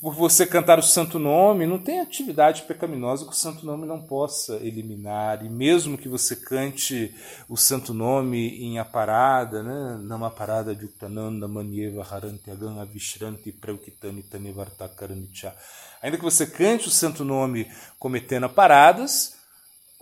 por 0.00 0.14
você 0.14 0.46
cantar 0.46 0.78
o 0.78 0.82
santo 0.82 1.18
nome, 1.18 1.66
não 1.66 1.78
tem 1.78 2.00
atividade 2.00 2.62
pecaminosa 2.62 3.26
que 3.26 3.32
o 3.32 3.36
santo 3.36 3.66
nome 3.66 3.86
não 3.86 4.00
possa 4.00 4.54
eliminar. 4.62 5.44
E 5.44 5.48
mesmo 5.50 5.98
que 5.98 6.08
você 6.08 6.34
cante 6.34 7.14
o 7.50 7.56
santo 7.56 7.92
nome 7.92 8.48
em 8.64 8.78
aparada, 8.78 9.62
né? 9.62 10.00
Nama 10.02 10.30
parada 10.30 10.74
de 10.74 10.86
Uttananda 10.86 11.46
Manieva 11.46 12.02
Haranti 12.02 12.50
Agan 12.50 12.80
Avishranti 12.80 13.52
Preukitani 13.52 14.22
Tanevartakaranicha. 14.22 15.54
Ainda 16.00 16.16
que 16.16 16.24
você 16.24 16.46
cante 16.46 16.88
o 16.88 16.90
santo 16.90 17.22
nome 17.22 17.70
cometendo 17.98 18.48
paradas, 18.48 19.34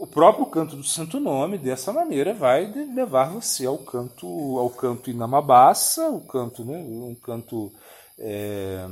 o 0.02 0.06
próprio 0.06 0.46
canto 0.46 0.74
do 0.74 0.82
santo 0.82 1.20
nome, 1.20 1.56
dessa 1.56 1.92
maneira, 1.92 2.34
vai 2.34 2.66
levar 2.92 3.30
você 3.30 3.64
ao 3.64 3.78
canto, 3.78 4.26
ao 4.58 4.68
canto 4.68 5.08
inamabassa, 5.08 6.08
o 6.10 6.20
canto, 6.20 6.64
né? 6.64 6.76
Um 6.76 7.14
canto. 7.14 7.70
É, 8.18 8.84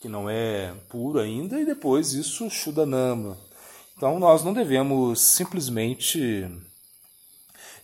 que 0.00 0.08
não 0.08 0.28
é 0.28 0.74
puro 0.88 1.20
ainda, 1.20 1.60
e 1.60 1.64
depois 1.64 2.14
isso 2.14 2.50
Shudanama. 2.50 3.38
Então 3.96 4.18
nós 4.18 4.42
não 4.42 4.52
devemos 4.52 5.20
simplesmente 5.20 6.50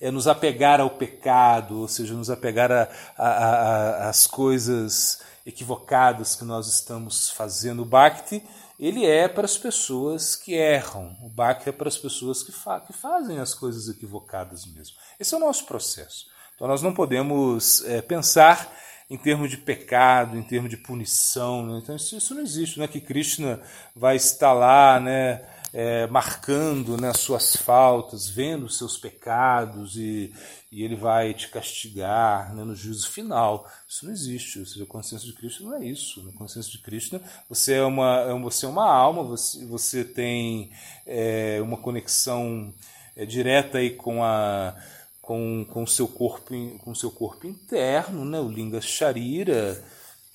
é, 0.01 0.11
nos 0.11 0.27
apegar 0.27 0.81
ao 0.81 0.91
pecado, 0.91 1.83
ou 1.83 1.89
seja, 1.89 2.15
nos 2.15 2.31
apegar 2.31 2.89
às 3.17 4.27
coisas 4.27 5.21
equivocadas 5.47 6.35
que 6.35 6.45
nós 6.45 6.67
estamos 6.67 7.31
fazendo. 7.31 7.83
O 7.83 7.87
Bhakti 7.87 8.43
ele 8.79 9.07
é 9.07 9.29
para 9.29 9.45
as 9.45 9.57
pessoas 9.57 10.35
que 10.35 10.55
erram, 10.55 11.17
o 11.23 11.29
Bhakti 11.29 11.69
é 11.69 11.73
para 11.73 11.89
as 11.89 11.97
pessoas 11.97 12.43
que, 12.43 12.53
fa 12.53 12.81
que 12.81 12.93
fazem 12.93 13.39
as 13.39 13.55
coisas 13.55 13.89
equivocadas 13.89 14.67
mesmo. 14.67 14.97
Esse 15.19 15.35
é 15.35 15.37
o 15.37 15.41
nosso 15.41 15.67
processo. 15.67 16.27
Então 16.55 16.67
nós 16.67 16.83
não 16.83 16.93
podemos 16.93 17.85
é, 17.85 18.03
pensar 18.03 18.73
em 19.09 19.17
termos 19.17 19.51
de 19.51 19.59
pecado, 19.59 20.37
em 20.37 20.43
termos 20.43 20.71
de 20.71 20.77
punição. 20.77 21.65
Né? 21.65 21.81
Então 21.83 21.95
isso, 21.95 22.17
isso, 22.17 22.35
não 22.35 22.43
existe, 22.43 22.79
não 22.79 22.85
é 22.85 22.89
que 22.89 23.01
Krishna 23.01 23.61
vai 23.95 24.17
estar 24.17 24.53
lá, 24.53 24.99
né, 24.99 25.43
é, 25.77 26.07
marcando 26.07 26.97
né, 26.97 27.11
as 27.11 27.19
suas 27.19 27.57
faltas, 27.57 28.29
vendo 28.29 28.67
os 28.67 28.79
seus 28.79 28.97
pecados 28.97 29.97
e, 29.97 30.33
e 30.71 30.85
ele 30.85 30.95
vai 30.95 31.35
te 31.35 31.49
castigar 31.49 32.55
né, 32.55 32.63
no 32.63 32.77
juízo 32.77 33.11
final. 33.11 33.69
Isso 33.89 34.07
não 34.07 34.13
existe. 34.13 34.61
Ou 34.61 34.67
seja, 34.67 34.85
a 34.85 34.87
consciência 34.87 35.27
de 35.27 35.35
Krishna 35.35 35.71
não 35.71 35.77
é 35.77 35.85
isso. 35.85 36.23
Na 36.23 36.33
consciência 36.33 36.71
de 36.71 36.79
Krishna, 36.79 37.21
você 37.49 37.75
é 37.75 37.83
uma, 37.83 38.21
é 38.21 38.39
você 38.39 38.67
é 38.67 38.69
uma 38.69 38.89
alma, 38.89 39.25
você, 39.25 39.67
você 39.67 40.05
tem 40.05 40.71
é, 41.05 41.59
uma 41.61 41.77
conexão 41.77 42.73
é, 43.17 43.27
direta 43.27 43.79
aí 43.79 43.91
com 43.91 44.23
a 44.23 44.77
com, 45.21 45.65
com 45.71 45.87
seu 45.87 46.07
corpo 46.07 46.55
com 46.81 46.95
seu 46.95 47.11
corpo 47.11 47.47
interno, 47.47 48.27
né, 48.27 48.39
o 48.39 48.47
linga 48.47 48.79
sharira, 48.83 49.83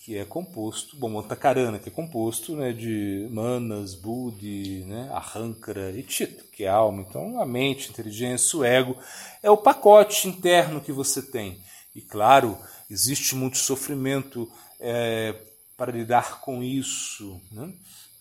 que 0.10 0.18
é 0.18 0.26
composto, 0.26 0.98
bom, 0.98 1.08
Montakarana, 1.08 1.78
que 1.78 1.88
é 1.88 1.92
composto 1.92 2.56
né, 2.56 2.74
de 2.74 3.28
manas, 3.30 3.94
buddhi, 3.94 4.84
né, 4.88 5.08
arrankara 5.14 5.92
e 5.92 6.04
chita, 6.10 6.44
que 6.52 6.64
é 6.64 6.68
alma. 6.68 7.06
Então, 7.08 7.40
a 7.40 7.46
mente, 7.46 7.90
a 7.90 7.92
inteligência, 7.92 8.58
o 8.58 8.64
ego 8.64 8.98
é 9.44 9.52
o 9.52 9.58
pacote 9.58 10.28
interno 10.28 10.82
que 10.82 10.92
você 10.92 11.22
tem. 11.22 11.62
E 11.96 12.02
claro, 12.02 12.58
existe 12.90 13.36
muito 13.36 13.60
sofrimento 13.60 14.52
é, 14.80 15.36
para 15.78 15.92
lidar 15.92 16.42
com 16.42 16.64
isso. 16.64 17.40
Né? 17.52 17.72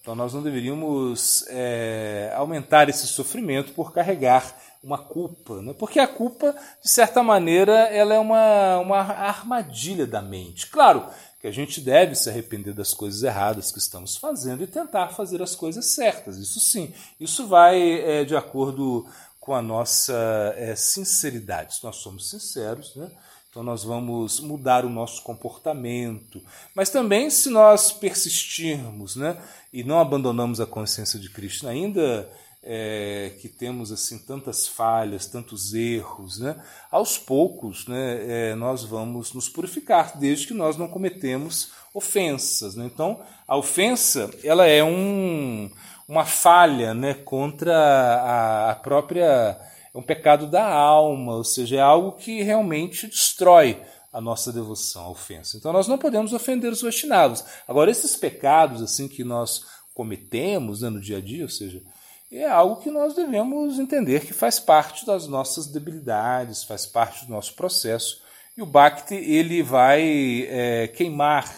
Então, 0.02 0.14
nós 0.14 0.34
não 0.34 0.42
deveríamos 0.42 1.46
é, 1.48 2.30
aumentar 2.36 2.90
esse 2.90 3.06
sofrimento 3.06 3.72
por 3.72 3.94
carregar 3.94 4.54
uma 4.84 4.98
culpa, 4.98 5.62
né? 5.62 5.74
porque 5.76 5.98
a 5.98 6.06
culpa, 6.06 6.54
de 6.82 6.90
certa 6.90 7.22
maneira, 7.22 7.72
ela 7.88 8.12
é 8.12 8.18
uma, 8.18 8.78
uma 8.78 8.98
armadilha 8.98 10.06
da 10.06 10.20
mente. 10.20 10.66
Claro 10.66 11.08
que 11.40 11.46
a 11.46 11.52
gente 11.52 11.80
deve 11.80 12.14
se 12.14 12.28
arrepender 12.28 12.74
das 12.74 12.92
coisas 12.92 13.22
erradas 13.22 13.70
que 13.70 13.78
estamos 13.78 14.16
fazendo 14.16 14.62
e 14.62 14.66
tentar 14.66 15.08
fazer 15.08 15.40
as 15.40 15.54
coisas 15.54 15.86
certas, 15.86 16.36
isso 16.36 16.58
sim. 16.58 16.92
Isso 17.20 17.46
vai 17.46 17.80
é, 18.00 18.24
de 18.24 18.34
acordo 18.34 19.06
com 19.38 19.54
a 19.54 19.62
nossa 19.62 20.52
é, 20.56 20.74
sinceridade. 20.74 21.76
Se 21.76 21.84
nós 21.84 21.96
somos 21.96 22.28
sinceros, 22.28 22.94
né? 22.96 23.10
então 23.48 23.62
nós 23.62 23.84
vamos 23.84 24.40
mudar 24.40 24.84
o 24.84 24.90
nosso 24.90 25.22
comportamento. 25.22 26.42
Mas 26.74 26.90
também, 26.90 27.30
se 27.30 27.48
nós 27.48 27.92
persistirmos 27.92 29.16
né? 29.16 29.40
e 29.72 29.84
não 29.84 30.00
abandonamos 30.00 30.60
a 30.60 30.66
consciência 30.66 31.18
de 31.18 31.30
Cristo 31.30 31.68
ainda 31.68 32.28
é, 32.62 33.32
que 33.40 33.48
temos 33.48 33.92
assim 33.92 34.18
tantas 34.18 34.66
falhas, 34.66 35.26
tantos 35.26 35.74
erros, 35.74 36.38
né? 36.38 36.60
aos 36.90 37.16
poucos 37.16 37.86
né, 37.86 38.50
é, 38.50 38.54
nós 38.54 38.84
vamos 38.84 39.32
nos 39.32 39.48
purificar, 39.48 40.18
desde 40.18 40.46
que 40.46 40.54
nós 40.54 40.76
não 40.76 40.88
cometemos 40.88 41.70
ofensas. 41.94 42.74
Né? 42.74 42.84
Então, 42.86 43.20
a 43.46 43.56
ofensa 43.56 44.30
ela 44.42 44.66
é 44.66 44.82
um, 44.82 45.70
uma 46.06 46.24
falha 46.24 46.94
né, 46.94 47.14
contra 47.14 47.74
a, 47.74 48.70
a 48.70 48.74
própria. 48.74 49.58
É 49.94 49.96
um 49.96 50.02
pecado 50.02 50.46
da 50.46 50.66
alma, 50.68 51.36
ou 51.36 51.44
seja, 51.44 51.76
é 51.76 51.80
algo 51.80 52.12
que 52.12 52.42
realmente 52.42 53.06
destrói 53.06 53.80
a 54.12 54.20
nossa 54.20 54.52
devoção 54.52 55.04
à 55.04 55.10
ofensa. 55.10 55.56
Então 55.56 55.72
nós 55.72 55.88
não 55.88 55.96
podemos 55.96 56.32
ofender 56.32 56.72
os 56.72 56.82
Vaishnavas. 56.82 57.44
Agora, 57.66 57.90
esses 57.90 58.16
pecados 58.16 58.82
assim 58.82 59.08
que 59.08 59.24
nós 59.24 59.64
cometemos 59.94 60.82
né, 60.82 60.90
no 60.90 61.00
dia 61.00 61.18
a 61.18 61.20
dia, 61.20 61.44
ou 61.44 61.48
seja, 61.48 61.82
é 62.30 62.46
algo 62.46 62.76
que 62.82 62.90
nós 62.90 63.14
devemos 63.14 63.78
entender 63.78 64.26
que 64.26 64.34
faz 64.34 64.60
parte 64.60 65.06
das 65.06 65.26
nossas 65.26 65.66
debilidades, 65.66 66.62
faz 66.62 66.84
parte 66.84 67.24
do 67.24 67.32
nosso 67.32 67.54
processo. 67.54 68.20
E 68.56 68.62
o 68.62 68.66
Bhakti 68.66 69.14
ele 69.14 69.62
vai 69.62 70.46
é, 70.48 70.88
queimar 70.88 71.48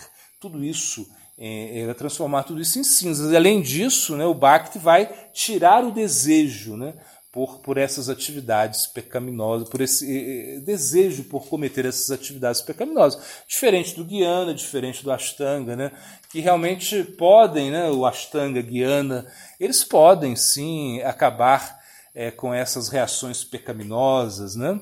tudo 0.41 0.63
isso, 0.65 1.09
é, 1.37 1.93
transformar 1.95 2.45
tudo 2.45 2.61
isso 2.61 2.79
em 2.79 2.85
cinzas. 2.85 3.35
Além 3.35 3.61
disso, 3.61 4.17
né, 4.17 4.25
o 4.25 4.35
Bhakti 4.35 4.79
vai 4.79 5.07
tirar 5.33 5.85
o 5.85 5.91
desejo, 5.91 6.77
né, 6.77 6.95
por, 7.33 7.61
por 7.61 7.79
essas 7.79 8.09
atividades 8.09 8.87
pecaminosas, 8.87 9.69
por 9.69 9.81
esse 9.81 10.61
desejo 10.65 11.25
por 11.25 11.47
cometer 11.47 11.85
essas 11.85 12.11
atividades 12.11 12.61
pecaminosas. 12.61 13.23
Diferente 13.47 13.95
do 13.95 14.05
Guiana, 14.05 14.53
diferente 14.53 15.05
do 15.05 15.13
Ashtanga, 15.13 15.77
né? 15.77 15.93
que 16.31 16.41
realmente 16.41 17.05
podem, 17.05 17.71
né? 17.71 17.89
o 17.89 18.05
Ashtanga, 18.05 18.61
Guiana, 18.61 19.27
eles 19.59 19.85
podem 19.85 20.35
sim 20.35 21.01
acabar 21.03 21.81
é, 22.15 22.31
com 22.31 22.53
essas 22.53 22.89
reações 22.89 23.45
pecaminosas, 23.45 24.57
né? 24.57 24.81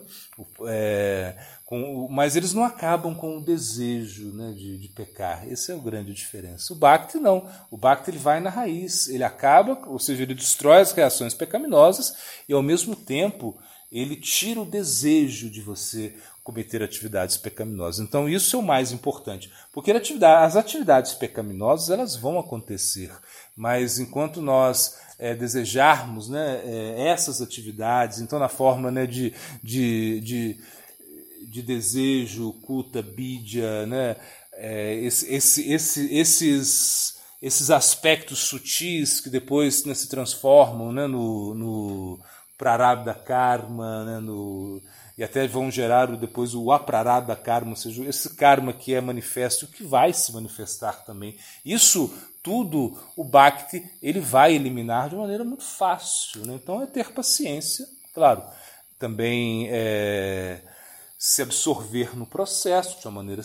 É, 0.67 1.37
com, 1.69 2.09
mas 2.11 2.35
eles 2.35 2.55
não 2.55 2.65
acabam 2.65 3.15
com 3.15 3.37
o 3.37 3.43
desejo 3.43 4.33
né, 4.33 4.55
de, 4.57 4.79
de, 4.79 4.89
pecar. 4.89 5.47
Essa 5.47 5.73
é 5.73 5.75
a 5.75 5.79
grande 5.79 6.15
diferença. 6.15 6.73
O 6.73 6.77
Bhakti 6.77 7.19
não. 7.19 7.47
O 7.71 7.77
Bhakti 7.77 8.09
ele 8.09 8.17
vai 8.17 8.41
na 8.41 8.49
raiz. 8.49 9.07
Ele 9.07 9.23
acaba, 9.23 9.79
ou 9.87 9.99
seja, 9.99 10.23
ele 10.23 10.35
destrói 10.35 10.81
as 10.81 10.93
reações 10.93 11.35
pecaminosas 11.35 12.15
e, 12.49 12.55
ao 12.55 12.63
mesmo 12.63 12.97
tempo, 12.97 13.55
ele 13.93 14.17
tira 14.17 14.63
o 14.63 14.65
desejo 14.65 15.51
de 15.51 15.61
você 15.61 16.17
cometer 16.43 16.83
atividades 16.83 17.37
pecaminosas. 17.37 18.01
Então, 18.01 18.27
isso 18.27 18.57
é 18.57 18.59
o 18.59 18.63
mais 18.63 18.91
importante. 18.91 19.53
Porque 19.71 19.93
as 19.93 20.57
atividades 20.57 21.13
pecaminosas 21.13 21.91
elas 21.91 22.17
vão 22.17 22.39
acontecer. 22.39 23.13
Mas 23.55 23.99
enquanto 23.99 24.41
nós 24.41 24.97
é, 25.19 25.35
desejarmos 25.35 26.31
né, 26.31 26.63
é, 26.65 27.09
essas 27.09 27.43
atividades, 27.43 28.21
então 28.21 28.39
na 28.39 28.49
forma 28.49 28.91
né, 28.91 29.05
de, 29.05 29.35
de, 29.63 30.21
de 30.21 30.78
de 31.49 31.63
desejo, 31.63 32.53
culta, 32.65 33.03
bídia, 33.03 33.87
né? 33.87 34.17
É, 34.53 34.95
esse, 34.97 35.33
esse, 35.33 35.73
esse, 35.73 36.15
esses, 36.15 37.19
esses 37.41 37.71
aspectos 37.71 38.41
sutis 38.41 39.21
que 39.21 39.31
depois 39.31 39.85
né, 39.85 39.95
se 39.95 40.09
transformam 40.09 40.93
né, 40.93 41.07
no, 41.07 41.55
no 41.55 42.21
prarabdha 42.59 43.15
karma, 43.15 44.05
né, 44.05 44.19
no, 44.19 44.83
e 45.17 45.23
até 45.23 45.47
vão 45.47 45.71
gerar 45.71 46.07
depois 46.17 46.55
o 46.55 46.73
aprarabdha 46.73 47.37
karma, 47.37 47.71
ou 47.71 47.77
seja, 47.77 48.05
esse 48.05 48.37
karma 48.37 48.73
que 48.73 48.95
é 48.95 49.01
manifesto, 49.01 49.67
que 49.67 49.85
vai 49.85 50.13
se 50.13 50.33
manifestar 50.33 51.05
também. 51.05 51.37
Isso 51.65 52.13
tudo 52.43 52.97
o 53.17 53.25
Bhakti 53.25 53.85
ele 54.01 54.21
vai 54.21 54.55
eliminar 54.55 55.09
de 55.09 55.17
maneira 55.17 55.45
muito 55.45 55.65
fácil. 55.65 56.47
Né? 56.47 56.55
Então 56.55 56.83
é 56.83 56.87
ter 56.87 57.13
paciência, 57.13 57.87
claro. 58.15 58.43
Também 58.99 59.69
é, 59.71 60.61
se 61.19 61.43
absorver 61.43 62.17
no 62.17 62.25
processo, 62.25 63.01
de 63.01 63.07
uma 63.07 63.23
maneira, 63.23 63.43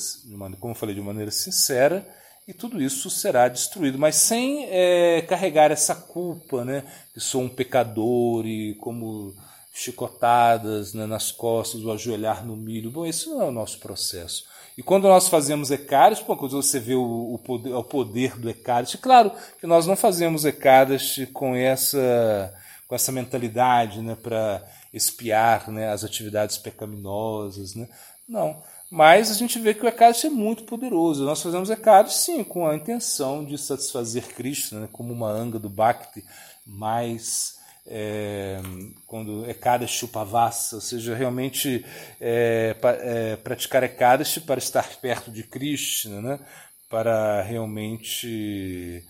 como 0.59 0.73
eu 0.73 0.77
falei, 0.77 0.93
de 0.93 1.01
uma 1.01 1.11
maneira 1.11 1.31
sincera, 1.31 2.07
e 2.47 2.53
tudo 2.53 2.81
isso 2.81 3.09
será 3.09 3.47
destruído, 3.47 3.97
mas 3.97 4.15
sem 4.15 4.67
é, 4.69 5.21
carregar 5.21 5.71
essa 5.71 5.95
culpa, 5.95 6.63
né? 6.63 6.83
Que 7.13 7.19
sou 7.19 7.41
um 7.41 7.49
pecador 7.49 8.45
e 8.45 8.75
como 8.75 9.33
chicotadas 9.73 10.93
né, 10.93 11.07
nas 11.07 11.31
costas, 11.31 11.83
o 11.83 11.91
ajoelhar 11.91 12.45
no 12.45 12.55
milho. 12.55 12.91
Bom, 12.91 13.05
esse 13.05 13.27
não 13.29 13.41
é 13.41 13.45
o 13.45 13.51
nosso 13.51 13.79
processo. 13.79 14.45
E 14.77 14.83
quando 14.83 15.07
nós 15.07 15.27
fazemos 15.27 15.71
Ecaristi, 15.71 16.25
quando 16.25 16.49
você 16.49 16.79
vê 16.79 16.95
o, 16.95 17.33
o, 17.33 17.39
poder, 17.39 17.73
o 17.73 17.83
poder 17.83 18.37
do 18.37 18.49
Ecaristi, 18.49 18.97
claro 18.97 19.31
que 19.59 19.65
nós 19.65 19.87
não 19.87 19.95
fazemos 19.95 20.45
Ecaristi 20.45 21.25
com 21.27 21.55
essa, 21.55 22.53
com 22.93 22.95
essa 22.95 23.11
mentalidade 23.11 24.01
né, 24.01 24.15
para 24.15 24.63
espiar 24.93 25.71
né, 25.71 25.91
as 25.91 26.03
atividades 26.03 26.59
pecaminosas. 26.59 27.73
Né? 27.73 27.89
Não. 28.29 28.61
Mas 28.91 29.31
a 29.31 29.33
gente 29.33 29.57
vê 29.57 29.73
que 29.73 29.83
o 29.83 29.87
Ekadashi 29.87 30.27
é 30.27 30.29
muito 30.29 30.63
poderoso. 30.65 31.25
Nós 31.25 31.41
fazemos 31.41 31.71
Ekadashi, 31.71 32.15
sim, 32.15 32.43
com 32.43 32.67
a 32.67 32.75
intenção 32.75 33.43
de 33.43 33.57
satisfazer 33.57 34.35
Krishna, 34.35 34.81
né, 34.81 34.89
como 34.91 35.11
uma 35.11 35.27
anga 35.27 35.57
do 35.57 35.69
Bhakti, 35.69 36.23
mas 36.67 37.57
é, 37.87 38.61
quando 39.07 39.49
Ekadashi 39.49 40.05
Upavassa, 40.05 40.75
ou 40.75 40.81
seja, 40.81 41.15
realmente 41.15 41.83
é, 42.21 42.75
é, 42.83 43.35
praticar 43.37 43.81
Ekadashi 43.81 44.39
para 44.39 44.59
estar 44.59 44.87
perto 45.01 45.31
de 45.31 45.41
Krishna, 45.41 46.21
né, 46.21 46.39
para 46.91 47.41
realmente 47.41 49.03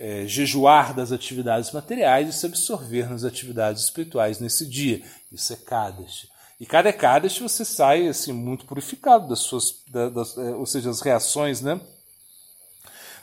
é, 0.00 0.26
jejuar 0.26 0.94
das 0.94 1.12
atividades 1.12 1.70
materiais 1.72 2.26
e 2.26 2.32
se 2.32 2.46
absorver 2.46 3.10
nas 3.10 3.22
atividades 3.22 3.84
espirituais 3.84 4.40
nesse 4.40 4.66
dia. 4.66 5.02
Isso 5.30 5.52
é 5.52 5.56
Kadash. 5.56 6.26
E 6.58 6.64
cada 6.64 6.90
Kadash 6.90 7.38
você 7.38 7.66
sai 7.66 8.08
assim 8.08 8.32
muito 8.32 8.64
purificado 8.64 9.28
das 9.28 9.40
suas, 9.40 9.74
das, 9.88 10.38
é, 10.38 10.54
ou 10.54 10.64
seja, 10.64 10.88
as 10.88 11.02
reações, 11.02 11.60
né, 11.60 11.78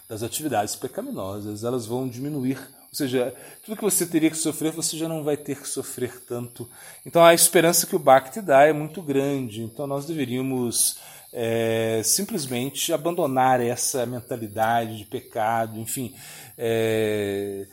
das 0.08 0.21
atividades 0.21 0.75
pecaminosas, 0.75 1.63
elas 1.63 1.88
vão 1.88 2.08
diminuir. 2.08 2.60
Ou 2.60 2.95
seja, 2.95 3.34
tudo 3.65 3.75
que 3.75 3.84
você 3.84 4.06
teria 4.06 4.30
que 4.30 4.38
sofrer, 4.38 4.71
você 4.71 4.95
já 4.95 5.10
não 5.10 5.23
vai 5.23 5.36
ter 5.36 5.60
que 5.60 5.67
sofrer 5.67 6.21
tanto. 6.28 6.69
Então 7.04 7.25
a 7.25 7.34
esperança 7.34 7.88
que 7.88 7.95
o 7.95 7.99
Bhakti 7.99 8.39
dá 8.39 8.65
é 8.65 8.71
muito 8.71 9.02
grande. 9.02 9.63
Então 9.63 9.88
nós 9.88 10.06
deveríamos 10.06 10.97
é, 11.34 12.02
simplesmente 12.04 12.94
abandonar 12.94 13.62
essa 13.62 14.06
mentalidade 14.06 14.98
de 14.98 15.06
pecado, 15.06 15.80
enfim. 15.80 16.13
É, 16.58 17.68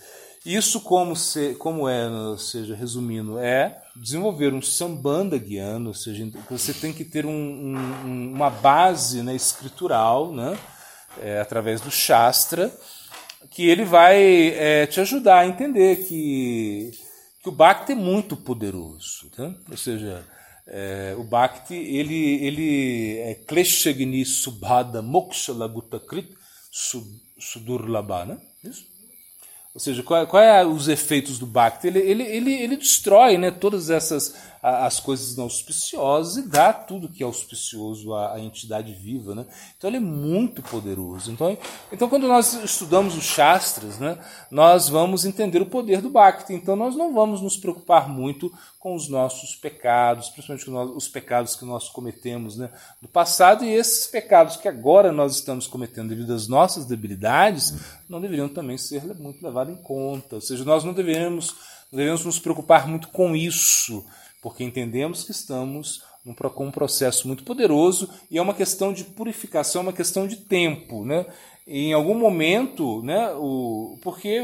isso 0.45 0.81
como, 0.81 1.17
se, 1.17 1.55
como 1.55 1.88
é, 1.88 2.09
ou 2.09 2.37
seja, 2.37 2.75
resumindo, 2.75 3.38
é 3.38 3.81
desenvolver 3.97 4.53
um 4.53 4.61
sambanda 4.61 5.38
guiano, 5.38 5.88
ou 5.88 5.95
seja, 5.95 6.29
você 6.51 6.75
tem 6.75 6.93
que 6.93 7.05
ter 7.05 7.25
um, 7.25 7.31
um, 7.31 8.33
uma 8.35 8.51
base 8.51 9.23
né, 9.23 9.35
escritural, 9.35 10.33
né, 10.33 10.59
é, 11.23 11.40
através 11.40 11.81
do 11.81 11.90
Shastra, 11.90 12.71
que 13.51 13.69
ele 13.69 13.85
vai 13.85 14.49
é, 14.49 14.87
te 14.87 15.01
ajudar 15.01 15.38
a 15.38 15.47
entender 15.47 16.05
que, 16.05 16.90
que 17.43 17.49
o 17.49 17.53
Bhakti 17.53 17.93
é 17.93 17.95
muito 17.95 18.37
poderoso. 18.37 19.31
Tá? 19.35 19.55
Ou 19.71 19.77
seja, 19.77 20.27
é, 20.66 21.14
o 21.18 21.24
Bhakti, 21.24 21.74
ele, 21.74 22.44
ele 22.44 23.18
é 23.18 23.35
Kleshagni 23.35 24.24
Subhada 24.24 25.03
Moksha 25.03 25.53
Lagutakrit 25.53 26.29
Sudurlabha, 27.38 28.24
né? 28.24 28.38
Isso? 28.62 28.87
Ou 29.74 29.81
seja, 29.81 30.03
quais 30.03 30.29
qual 30.29 30.42
é 30.42 30.64
os 30.64 30.88
efeitos 30.88 31.38
do 31.38 31.46
Bhakti? 31.46 31.88
Ele, 31.88 31.98
ele, 31.98 32.22
ele, 32.22 32.53
ele 32.53 32.77
destrói 32.77 33.37
né, 33.37 33.50
todas 33.50 33.90
essas 33.90 34.35
as 34.66 34.98
coisas 34.98 35.37
não 35.37 35.44
auspiciosas 35.44 36.38
e 36.38 36.48
dá 36.48 36.72
tudo 36.72 37.11
que 37.11 37.22
é 37.22 37.27
auspicioso 37.27 38.14
à, 38.14 38.37
à, 38.37 38.40
entidade 38.40 38.94
viva. 38.94 39.35
Né? 39.35 39.44
Então 39.77 39.90
ele 39.90 39.98
é 39.98 40.00
muito 40.00 40.62
poderoso. 40.62 41.31
Então, 41.31 41.59
então 41.92 42.09
quando 42.09 42.27
nós 42.27 42.55
estudamos 42.55 43.14
os 43.14 43.24
Shastras, 43.24 43.98
né, 43.98 44.18
nós 44.50 44.88
vamos 44.88 45.27
entender 45.27 45.61
o 45.61 45.66
poder 45.66 46.00
do 46.00 46.09
Bhakti. 46.09 46.55
Então 46.55 46.74
nós 46.77 46.96
não 46.96 47.12
vamos 47.12 47.42
nos 47.42 47.59
preocupar 47.59 48.09
muito 48.09 48.50
com 48.81 48.94
os 48.94 49.07
nossos 49.07 49.55
pecados, 49.55 50.31
principalmente 50.31 50.96
os 50.96 51.09
pecados 51.09 51.55
que 51.55 51.66
nós 51.66 51.90
cometemos 51.90 52.57
né, 52.57 52.70
no 53.03 53.09
passado 53.09 53.66
e 53.66 53.68
esses 53.70 54.07
pecados 54.07 54.57
que 54.57 54.66
agora 54.66 55.12
nós 55.12 55.37
estamos 55.37 55.66
cometendo 55.66 56.09
devido 56.09 56.33
às 56.33 56.48
nossas 56.48 56.87
debilidades, 56.87 57.74
não 58.09 58.18
deveriam 58.18 58.48
também 58.48 58.79
ser 58.79 59.05
muito 59.14 59.44
levados 59.44 59.74
em 59.74 59.83
conta. 59.83 60.37
Ou 60.37 60.40
seja, 60.40 60.64
nós 60.64 60.85
não 60.85 60.94
deveríamos, 60.94 61.55
devemos 61.92 62.24
nos 62.24 62.38
preocupar 62.38 62.88
muito 62.88 63.09
com 63.09 63.37
isso 63.37 64.03
porque 64.44 64.62
entendemos 64.62 65.24
que 65.24 65.30
estamos 65.30 66.02
com 66.54 66.66
um 66.66 66.70
processo 66.70 67.26
muito 67.26 67.44
poderoso 67.44 68.11
e 68.30 68.37
é 68.37 68.42
uma 68.42 68.52
questão 68.52 68.92
de 68.92 69.02
purificação, 69.02 69.80
é 69.80 69.85
uma 69.85 69.92
questão 69.92 70.26
de 70.26 70.37
tempo. 70.37 71.02
Né? 71.02 71.24
E 71.66 71.87
em 71.87 71.92
algum 71.94 72.14
momento, 72.14 73.02
né, 73.02 73.33
o, 73.38 73.98
porque 74.02 74.42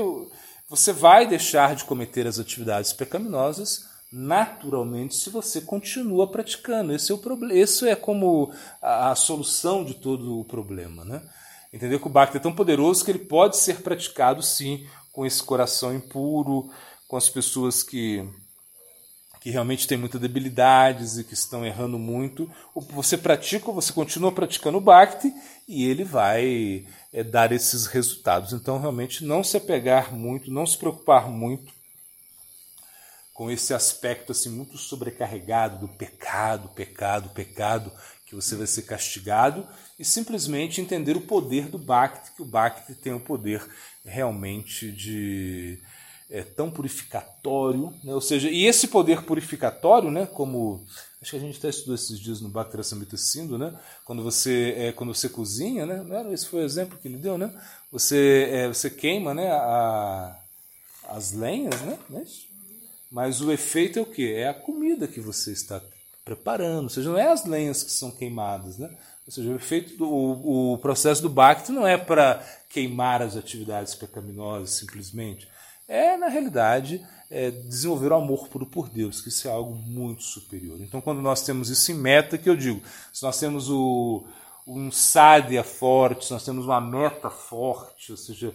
você 0.70 0.90
vai 0.90 1.26
deixar 1.26 1.76
de 1.76 1.84
cometer 1.84 2.26
as 2.26 2.38
atividades 2.38 2.94
pecaminosas 2.94 3.90
naturalmente 4.10 5.14
se 5.16 5.28
você 5.28 5.60
continua 5.60 6.26
praticando. 6.26 6.94
Esse 6.94 7.12
é 7.12 7.14
o 7.14 7.18
problema. 7.18 7.52
Isso 7.52 7.84
é 7.84 7.94
como 7.94 8.54
a, 8.80 9.10
a, 9.10 9.14
solução 9.14 9.84
de 9.84 9.94
todo 9.94 10.40
o 10.40 10.44
problema, 10.46 11.04
né? 11.04 11.20
Entender 11.72 12.00
que 12.00 12.06
o 12.06 12.10
Bhakti 12.10 12.38
é 12.38 12.40
tão 12.40 12.54
poderoso 12.54 13.04
que 13.04 13.10
ele 13.10 13.20
pode 13.20 13.58
ser 13.58 13.82
praticado 13.82 14.42
sim 14.42 14.86
com 15.12 15.26
esse 15.26 15.42
coração 15.42 15.94
impuro, 15.94 16.70
com 17.06 17.16
as 17.16 17.28
pessoas 17.28 17.82
que 17.82 18.26
que 19.40 19.50
realmente 19.50 19.88
têm 19.88 19.96
muitas 19.96 20.20
debilidades 20.20 21.16
e 21.16 21.24
que 21.24 21.33
estão 21.33 21.64
errando 21.64 21.98
muito, 21.98 22.48
você 22.90 23.16
pratica, 23.16 23.72
você 23.72 23.90
continua 23.90 24.31
praticando 24.31 24.76
o 24.76 24.83
Bhakti 24.83 25.33
e 25.66 25.87
ele 25.87 26.05
vai 26.05 26.87
é, 27.11 27.24
dar 27.24 27.50
esses 27.50 27.87
resultados. 27.87 28.53
Então, 28.53 28.79
realmente, 28.79 29.24
não 29.24 29.42
se 29.42 29.57
apegar 29.57 30.14
muito, 30.14 30.50
não 30.50 30.66
se 30.66 30.76
preocupar 30.76 31.29
muito 31.31 31.72
com 33.33 33.50
esse 33.50 33.72
aspecto 33.72 34.33
assim 34.33 34.50
muito 34.50 34.76
sobrecarregado 34.76 35.79
do 35.79 35.88
pecado, 35.88 36.68
pecado, 36.68 37.31
pecado, 37.31 37.90
que 38.26 38.35
você 38.35 38.55
vai 38.55 38.66
ser 38.66 38.83
castigado, 38.83 39.66
e 39.98 40.05
simplesmente 40.05 40.83
entender 40.83 41.16
o 41.16 41.22
poder 41.22 41.68
do 41.68 41.79
Bhakti, 41.79 42.33
que 42.37 42.42
o 42.42 42.44
Bhakti 42.44 42.94
tem 42.94 43.14
o 43.14 43.20
poder 43.20 43.66
realmente 44.05 44.92
de 44.92 45.81
é, 46.30 46.42
tão 46.42 46.70
purificatório, 46.70 47.92
né? 48.04 48.14
ou 48.14 48.20
seja, 48.20 48.48
e 48.48 48.64
esse 48.64 48.86
poder 48.86 49.22
purificatório, 49.22 50.10
né, 50.10 50.26
como 50.26 50.86
acho 51.20 51.32
que 51.32 51.36
a 51.36 51.40
gente 51.40 51.58
até 51.58 51.68
estudou 51.68 51.94
esses 51.94 52.18
dias 52.20 52.40
no 52.40 52.48
Bhakti 52.48 52.82
Samhita 52.84 53.16
né, 53.58 53.78
quando 54.04 54.22
você 54.22 54.74
é, 54.76 54.92
quando 54.92 55.12
você 55.12 55.28
cozinha, 55.28 55.84
né, 55.84 56.32
esse 56.32 56.46
foi 56.46 56.60
o 56.60 56.64
exemplo 56.64 56.96
que 56.96 57.08
ele 57.08 57.16
deu, 57.16 57.36
né, 57.36 57.52
você 57.90 58.48
é, 58.50 58.68
você 58.68 58.88
queima, 58.88 59.34
né, 59.34 59.50
a, 59.50 60.38
as 61.08 61.32
lenhas, 61.32 61.80
né, 61.82 61.98
é 62.14 62.22
mas 63.10 63.40
o 63.40 63.50
efeito 63.50 63.98
é 63.98 64.02
o 64.02 64.06
que? 64.06 64.32
É 64.32 64.48
a 64.48 64.54
comida 64.54 65.08
que 65.08 65.20
você 65.20 65.50
está 65.50 65.82
preparando, 66.24 66.84
ou 66.84 66.88
seja, 66.88 67.10
não 67.10 67.18
é 67.18 67.26
as 67.26 67.44
lenhas 67.44 67.82
que 67.82 67.90
são 67.90 68.12
queimadas, 68.12 68.78
né? 68.78 68.88
Ou 69.26 69.32
seja, 69.32 69.50
o 69.50 69.56
efeito 69.56 69.96
do 69.96 70.08
o, 70.08 70.74
o 70.74 70.78
processo 70.78 71.20
do 71.20 71.28
Bhakti 71.28 71.72
não 71.72 71.84
é 71.84 71.98
para 71.98 72.40
queimar 72.68 73.20
as 73.20 73.36
atividades 73.36 73.96
pecaminosas 73.96 74.70
simplesmente. 74.70 75.48
É, 75.90 76.16
na 76.16 76.29
realidade, 76.29 77.05
é 77.29 77.50
desenvolver 77.50 78.12
o 78.12 78.14
amor 78.14 78.46
puro 78.46 78.64
por 78.64 78.88
Deus, 78.88 79.20
que 79.20 79.29
isso 79.29 79.48
é 79.48 79.50
algo 79.50 79.74
muito 79.74 80.22
superior. 80.22 80.79
Então, 80.81 81.00
quando 81.00 81.20
nós 81.20 81.42
temos 81.42 81.68
isso 81.68 81.90
em 81.90 81.96
meta, 81.96 82.38
que 82.38 82.48
eu 82.48 82.55
digo, 82.55 82.81
se 83.12 83.24
nós 83.24 83.40
temos 83.40 83.68
o, 83.68 84.22
um 84.64 84.92
sádia 84.92 85.64
forte, 85.64 86.26
se 86.26 86.33
nós 86.33 86.44
temos 86.44 86.64
uma 86.64 86.81
meta 86.81 87.29
forte, 87.29 88.12
ou 88.12 88.16
seja, 88.16 88.55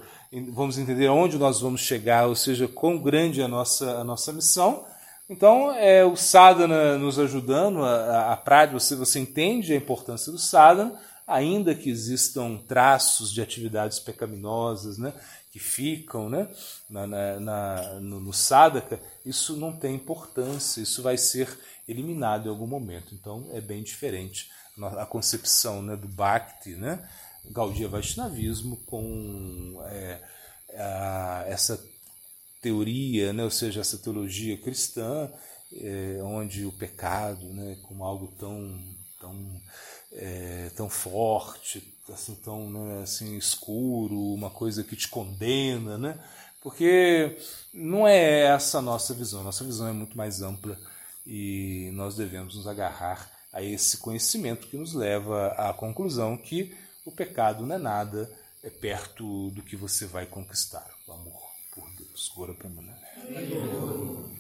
vamos 0.54 0.78
entender 0.78 1.10
onde 1.10 1.38
nós 1.38 1.60
vamos 1.60 1.82
chegar, 1.82 2.26
ou 2.26 2.38
seja, 2.38 2.70
quão 2.70 2.98
grande 2.98 3.42
é 3.42 3.44
a 3.44 3.50
nossa, 3.50 3.98
a 3.98 4.04
nossa 4.06 4.32
missão, 4.32 4.86
então, 5.30 5.76
é 5.76 6.06
o 6.06 6.16
sadhana 6.16 6.98
nos 6.98 7.20
ajudando, 7.20 7.84
a, 7.84 8.32
a 8.32 8.38
prática, 8.38 8.80
você, 8.80 8.96
você 8.96 9.20
entende 9.20 9.74
a 9.74 9.76
importância 9.76 10.32
do 10.32 10.38
sadhana, 10.38 10.94
ainda 11.28 11.76
que 11.76 11.90
existam 11.90 12.58
traços 12.66 13.34
de 13.34 13.42
atividades 13.42 14.00
pecaminosas 14.00 14.98
né, 14.98 15.12
que 15.56 15.60
ficam 15.60 16.30
né, 16.30 16.54
na, 16.90 17.08
na, 17.08 17.40
na 17.40 18.00
no, 18.02 18.20
no 18.20 18.32
isso 19.26 19.56
não 19.56 19.72
tem 19.72 19.96
importância, 19.96 20.82
isso 20.82 21.02
vai 21.02 21.18
ser 21.18 21.48
eliminado 21.88 22.48
em 22.48 22.50
algum 22.50 22.68
momento. 22.68 23.16
Então, 23.16 23.50
é 23.54 23.62
bem 23.62 23.82
diferente 23.82 24.52
a 24.98 25.06
concepção 25.06 25.82
né, 25.82 25.96
do 25.96 26.10
Bhakti, 26.10 26.72
né, 26.72 27.10
Gaudiya 27.46 27.88
Vaishnavismo, 27.88 28.76
com 28.86 29.82
é, 29.86 30.22
a, 30.74 31.46
essa 31.48 31.82
teoria, 32.62 33.32
né, 33.32 33.46
ou 33.46 33.52
seja, 33.52 33.80
essa 33.80 33.98
teologia 33.98 34.58
cristã, 34.58 35.32
é, 35.74 36.20
onde 36.22 36.66
o 36.66 36.72
pecado, 36.74 37.46
né, 37.54 37.78
como 37.84 38.04
algo 38.04 38.28
tão 38.38 38.78
tão 39.22 39.62
é, 40.12 40.70
tão 40.76 40.90
forte, 40.90 41.95
assim 42.14 42.36
tão 42.36 42.70
né, 42.70 43.04
assim 43.04 43.38
escuro, 43.38 44.34
uma 44.34 44.50
coisa 44.50 44.84
que 44.84 44.96
te 44.96 45.08
condena, 45.08 45.98
né? 45.98 46.20
Porque 46.62 47.38
não 47.74 48.08
é 48.08 48.46
essa 48.48 48.80
a 48.80 48.82
nossa 48.82 49.14
visão. 49.14 49.44
Nossa 49.44 49.64
visão 49.64 49.88
é 49.88 49.94
muito 49.94 50.18
mais 50.18 50.42
ampla 50.42 50.78
e 51.26 51.90
nós 51.94 52.16
devemos 52.16 52.56
nos 52.56 52.68
agarrar 52.68 53.32
a 53.54 53.62
esse 53.62 53.98
conhecimento 53.98 54.68
que 54.68 54.78
nos 54.78 54.94
leva 54.94 55.48
à 55.50 55.74
conclusão 55.74 56.36
que 56.36 56.76
o 57.06 57.12
pecado 57.12 57.66
não 57.66 57.76
é 57.76 57.80
nada 57.80 58.30
é 58.64 58.70
perto 58.70 59.52
do 59.52 59.62
que 59.62 59.76
você 59.76 60.08
vai 60.08 60.26
conquistar, 60.26 60.90
o 61.08 61.12
amor. 61.12 61.46
Gora 62.36 62.54
Brahmana. 62.54 62.98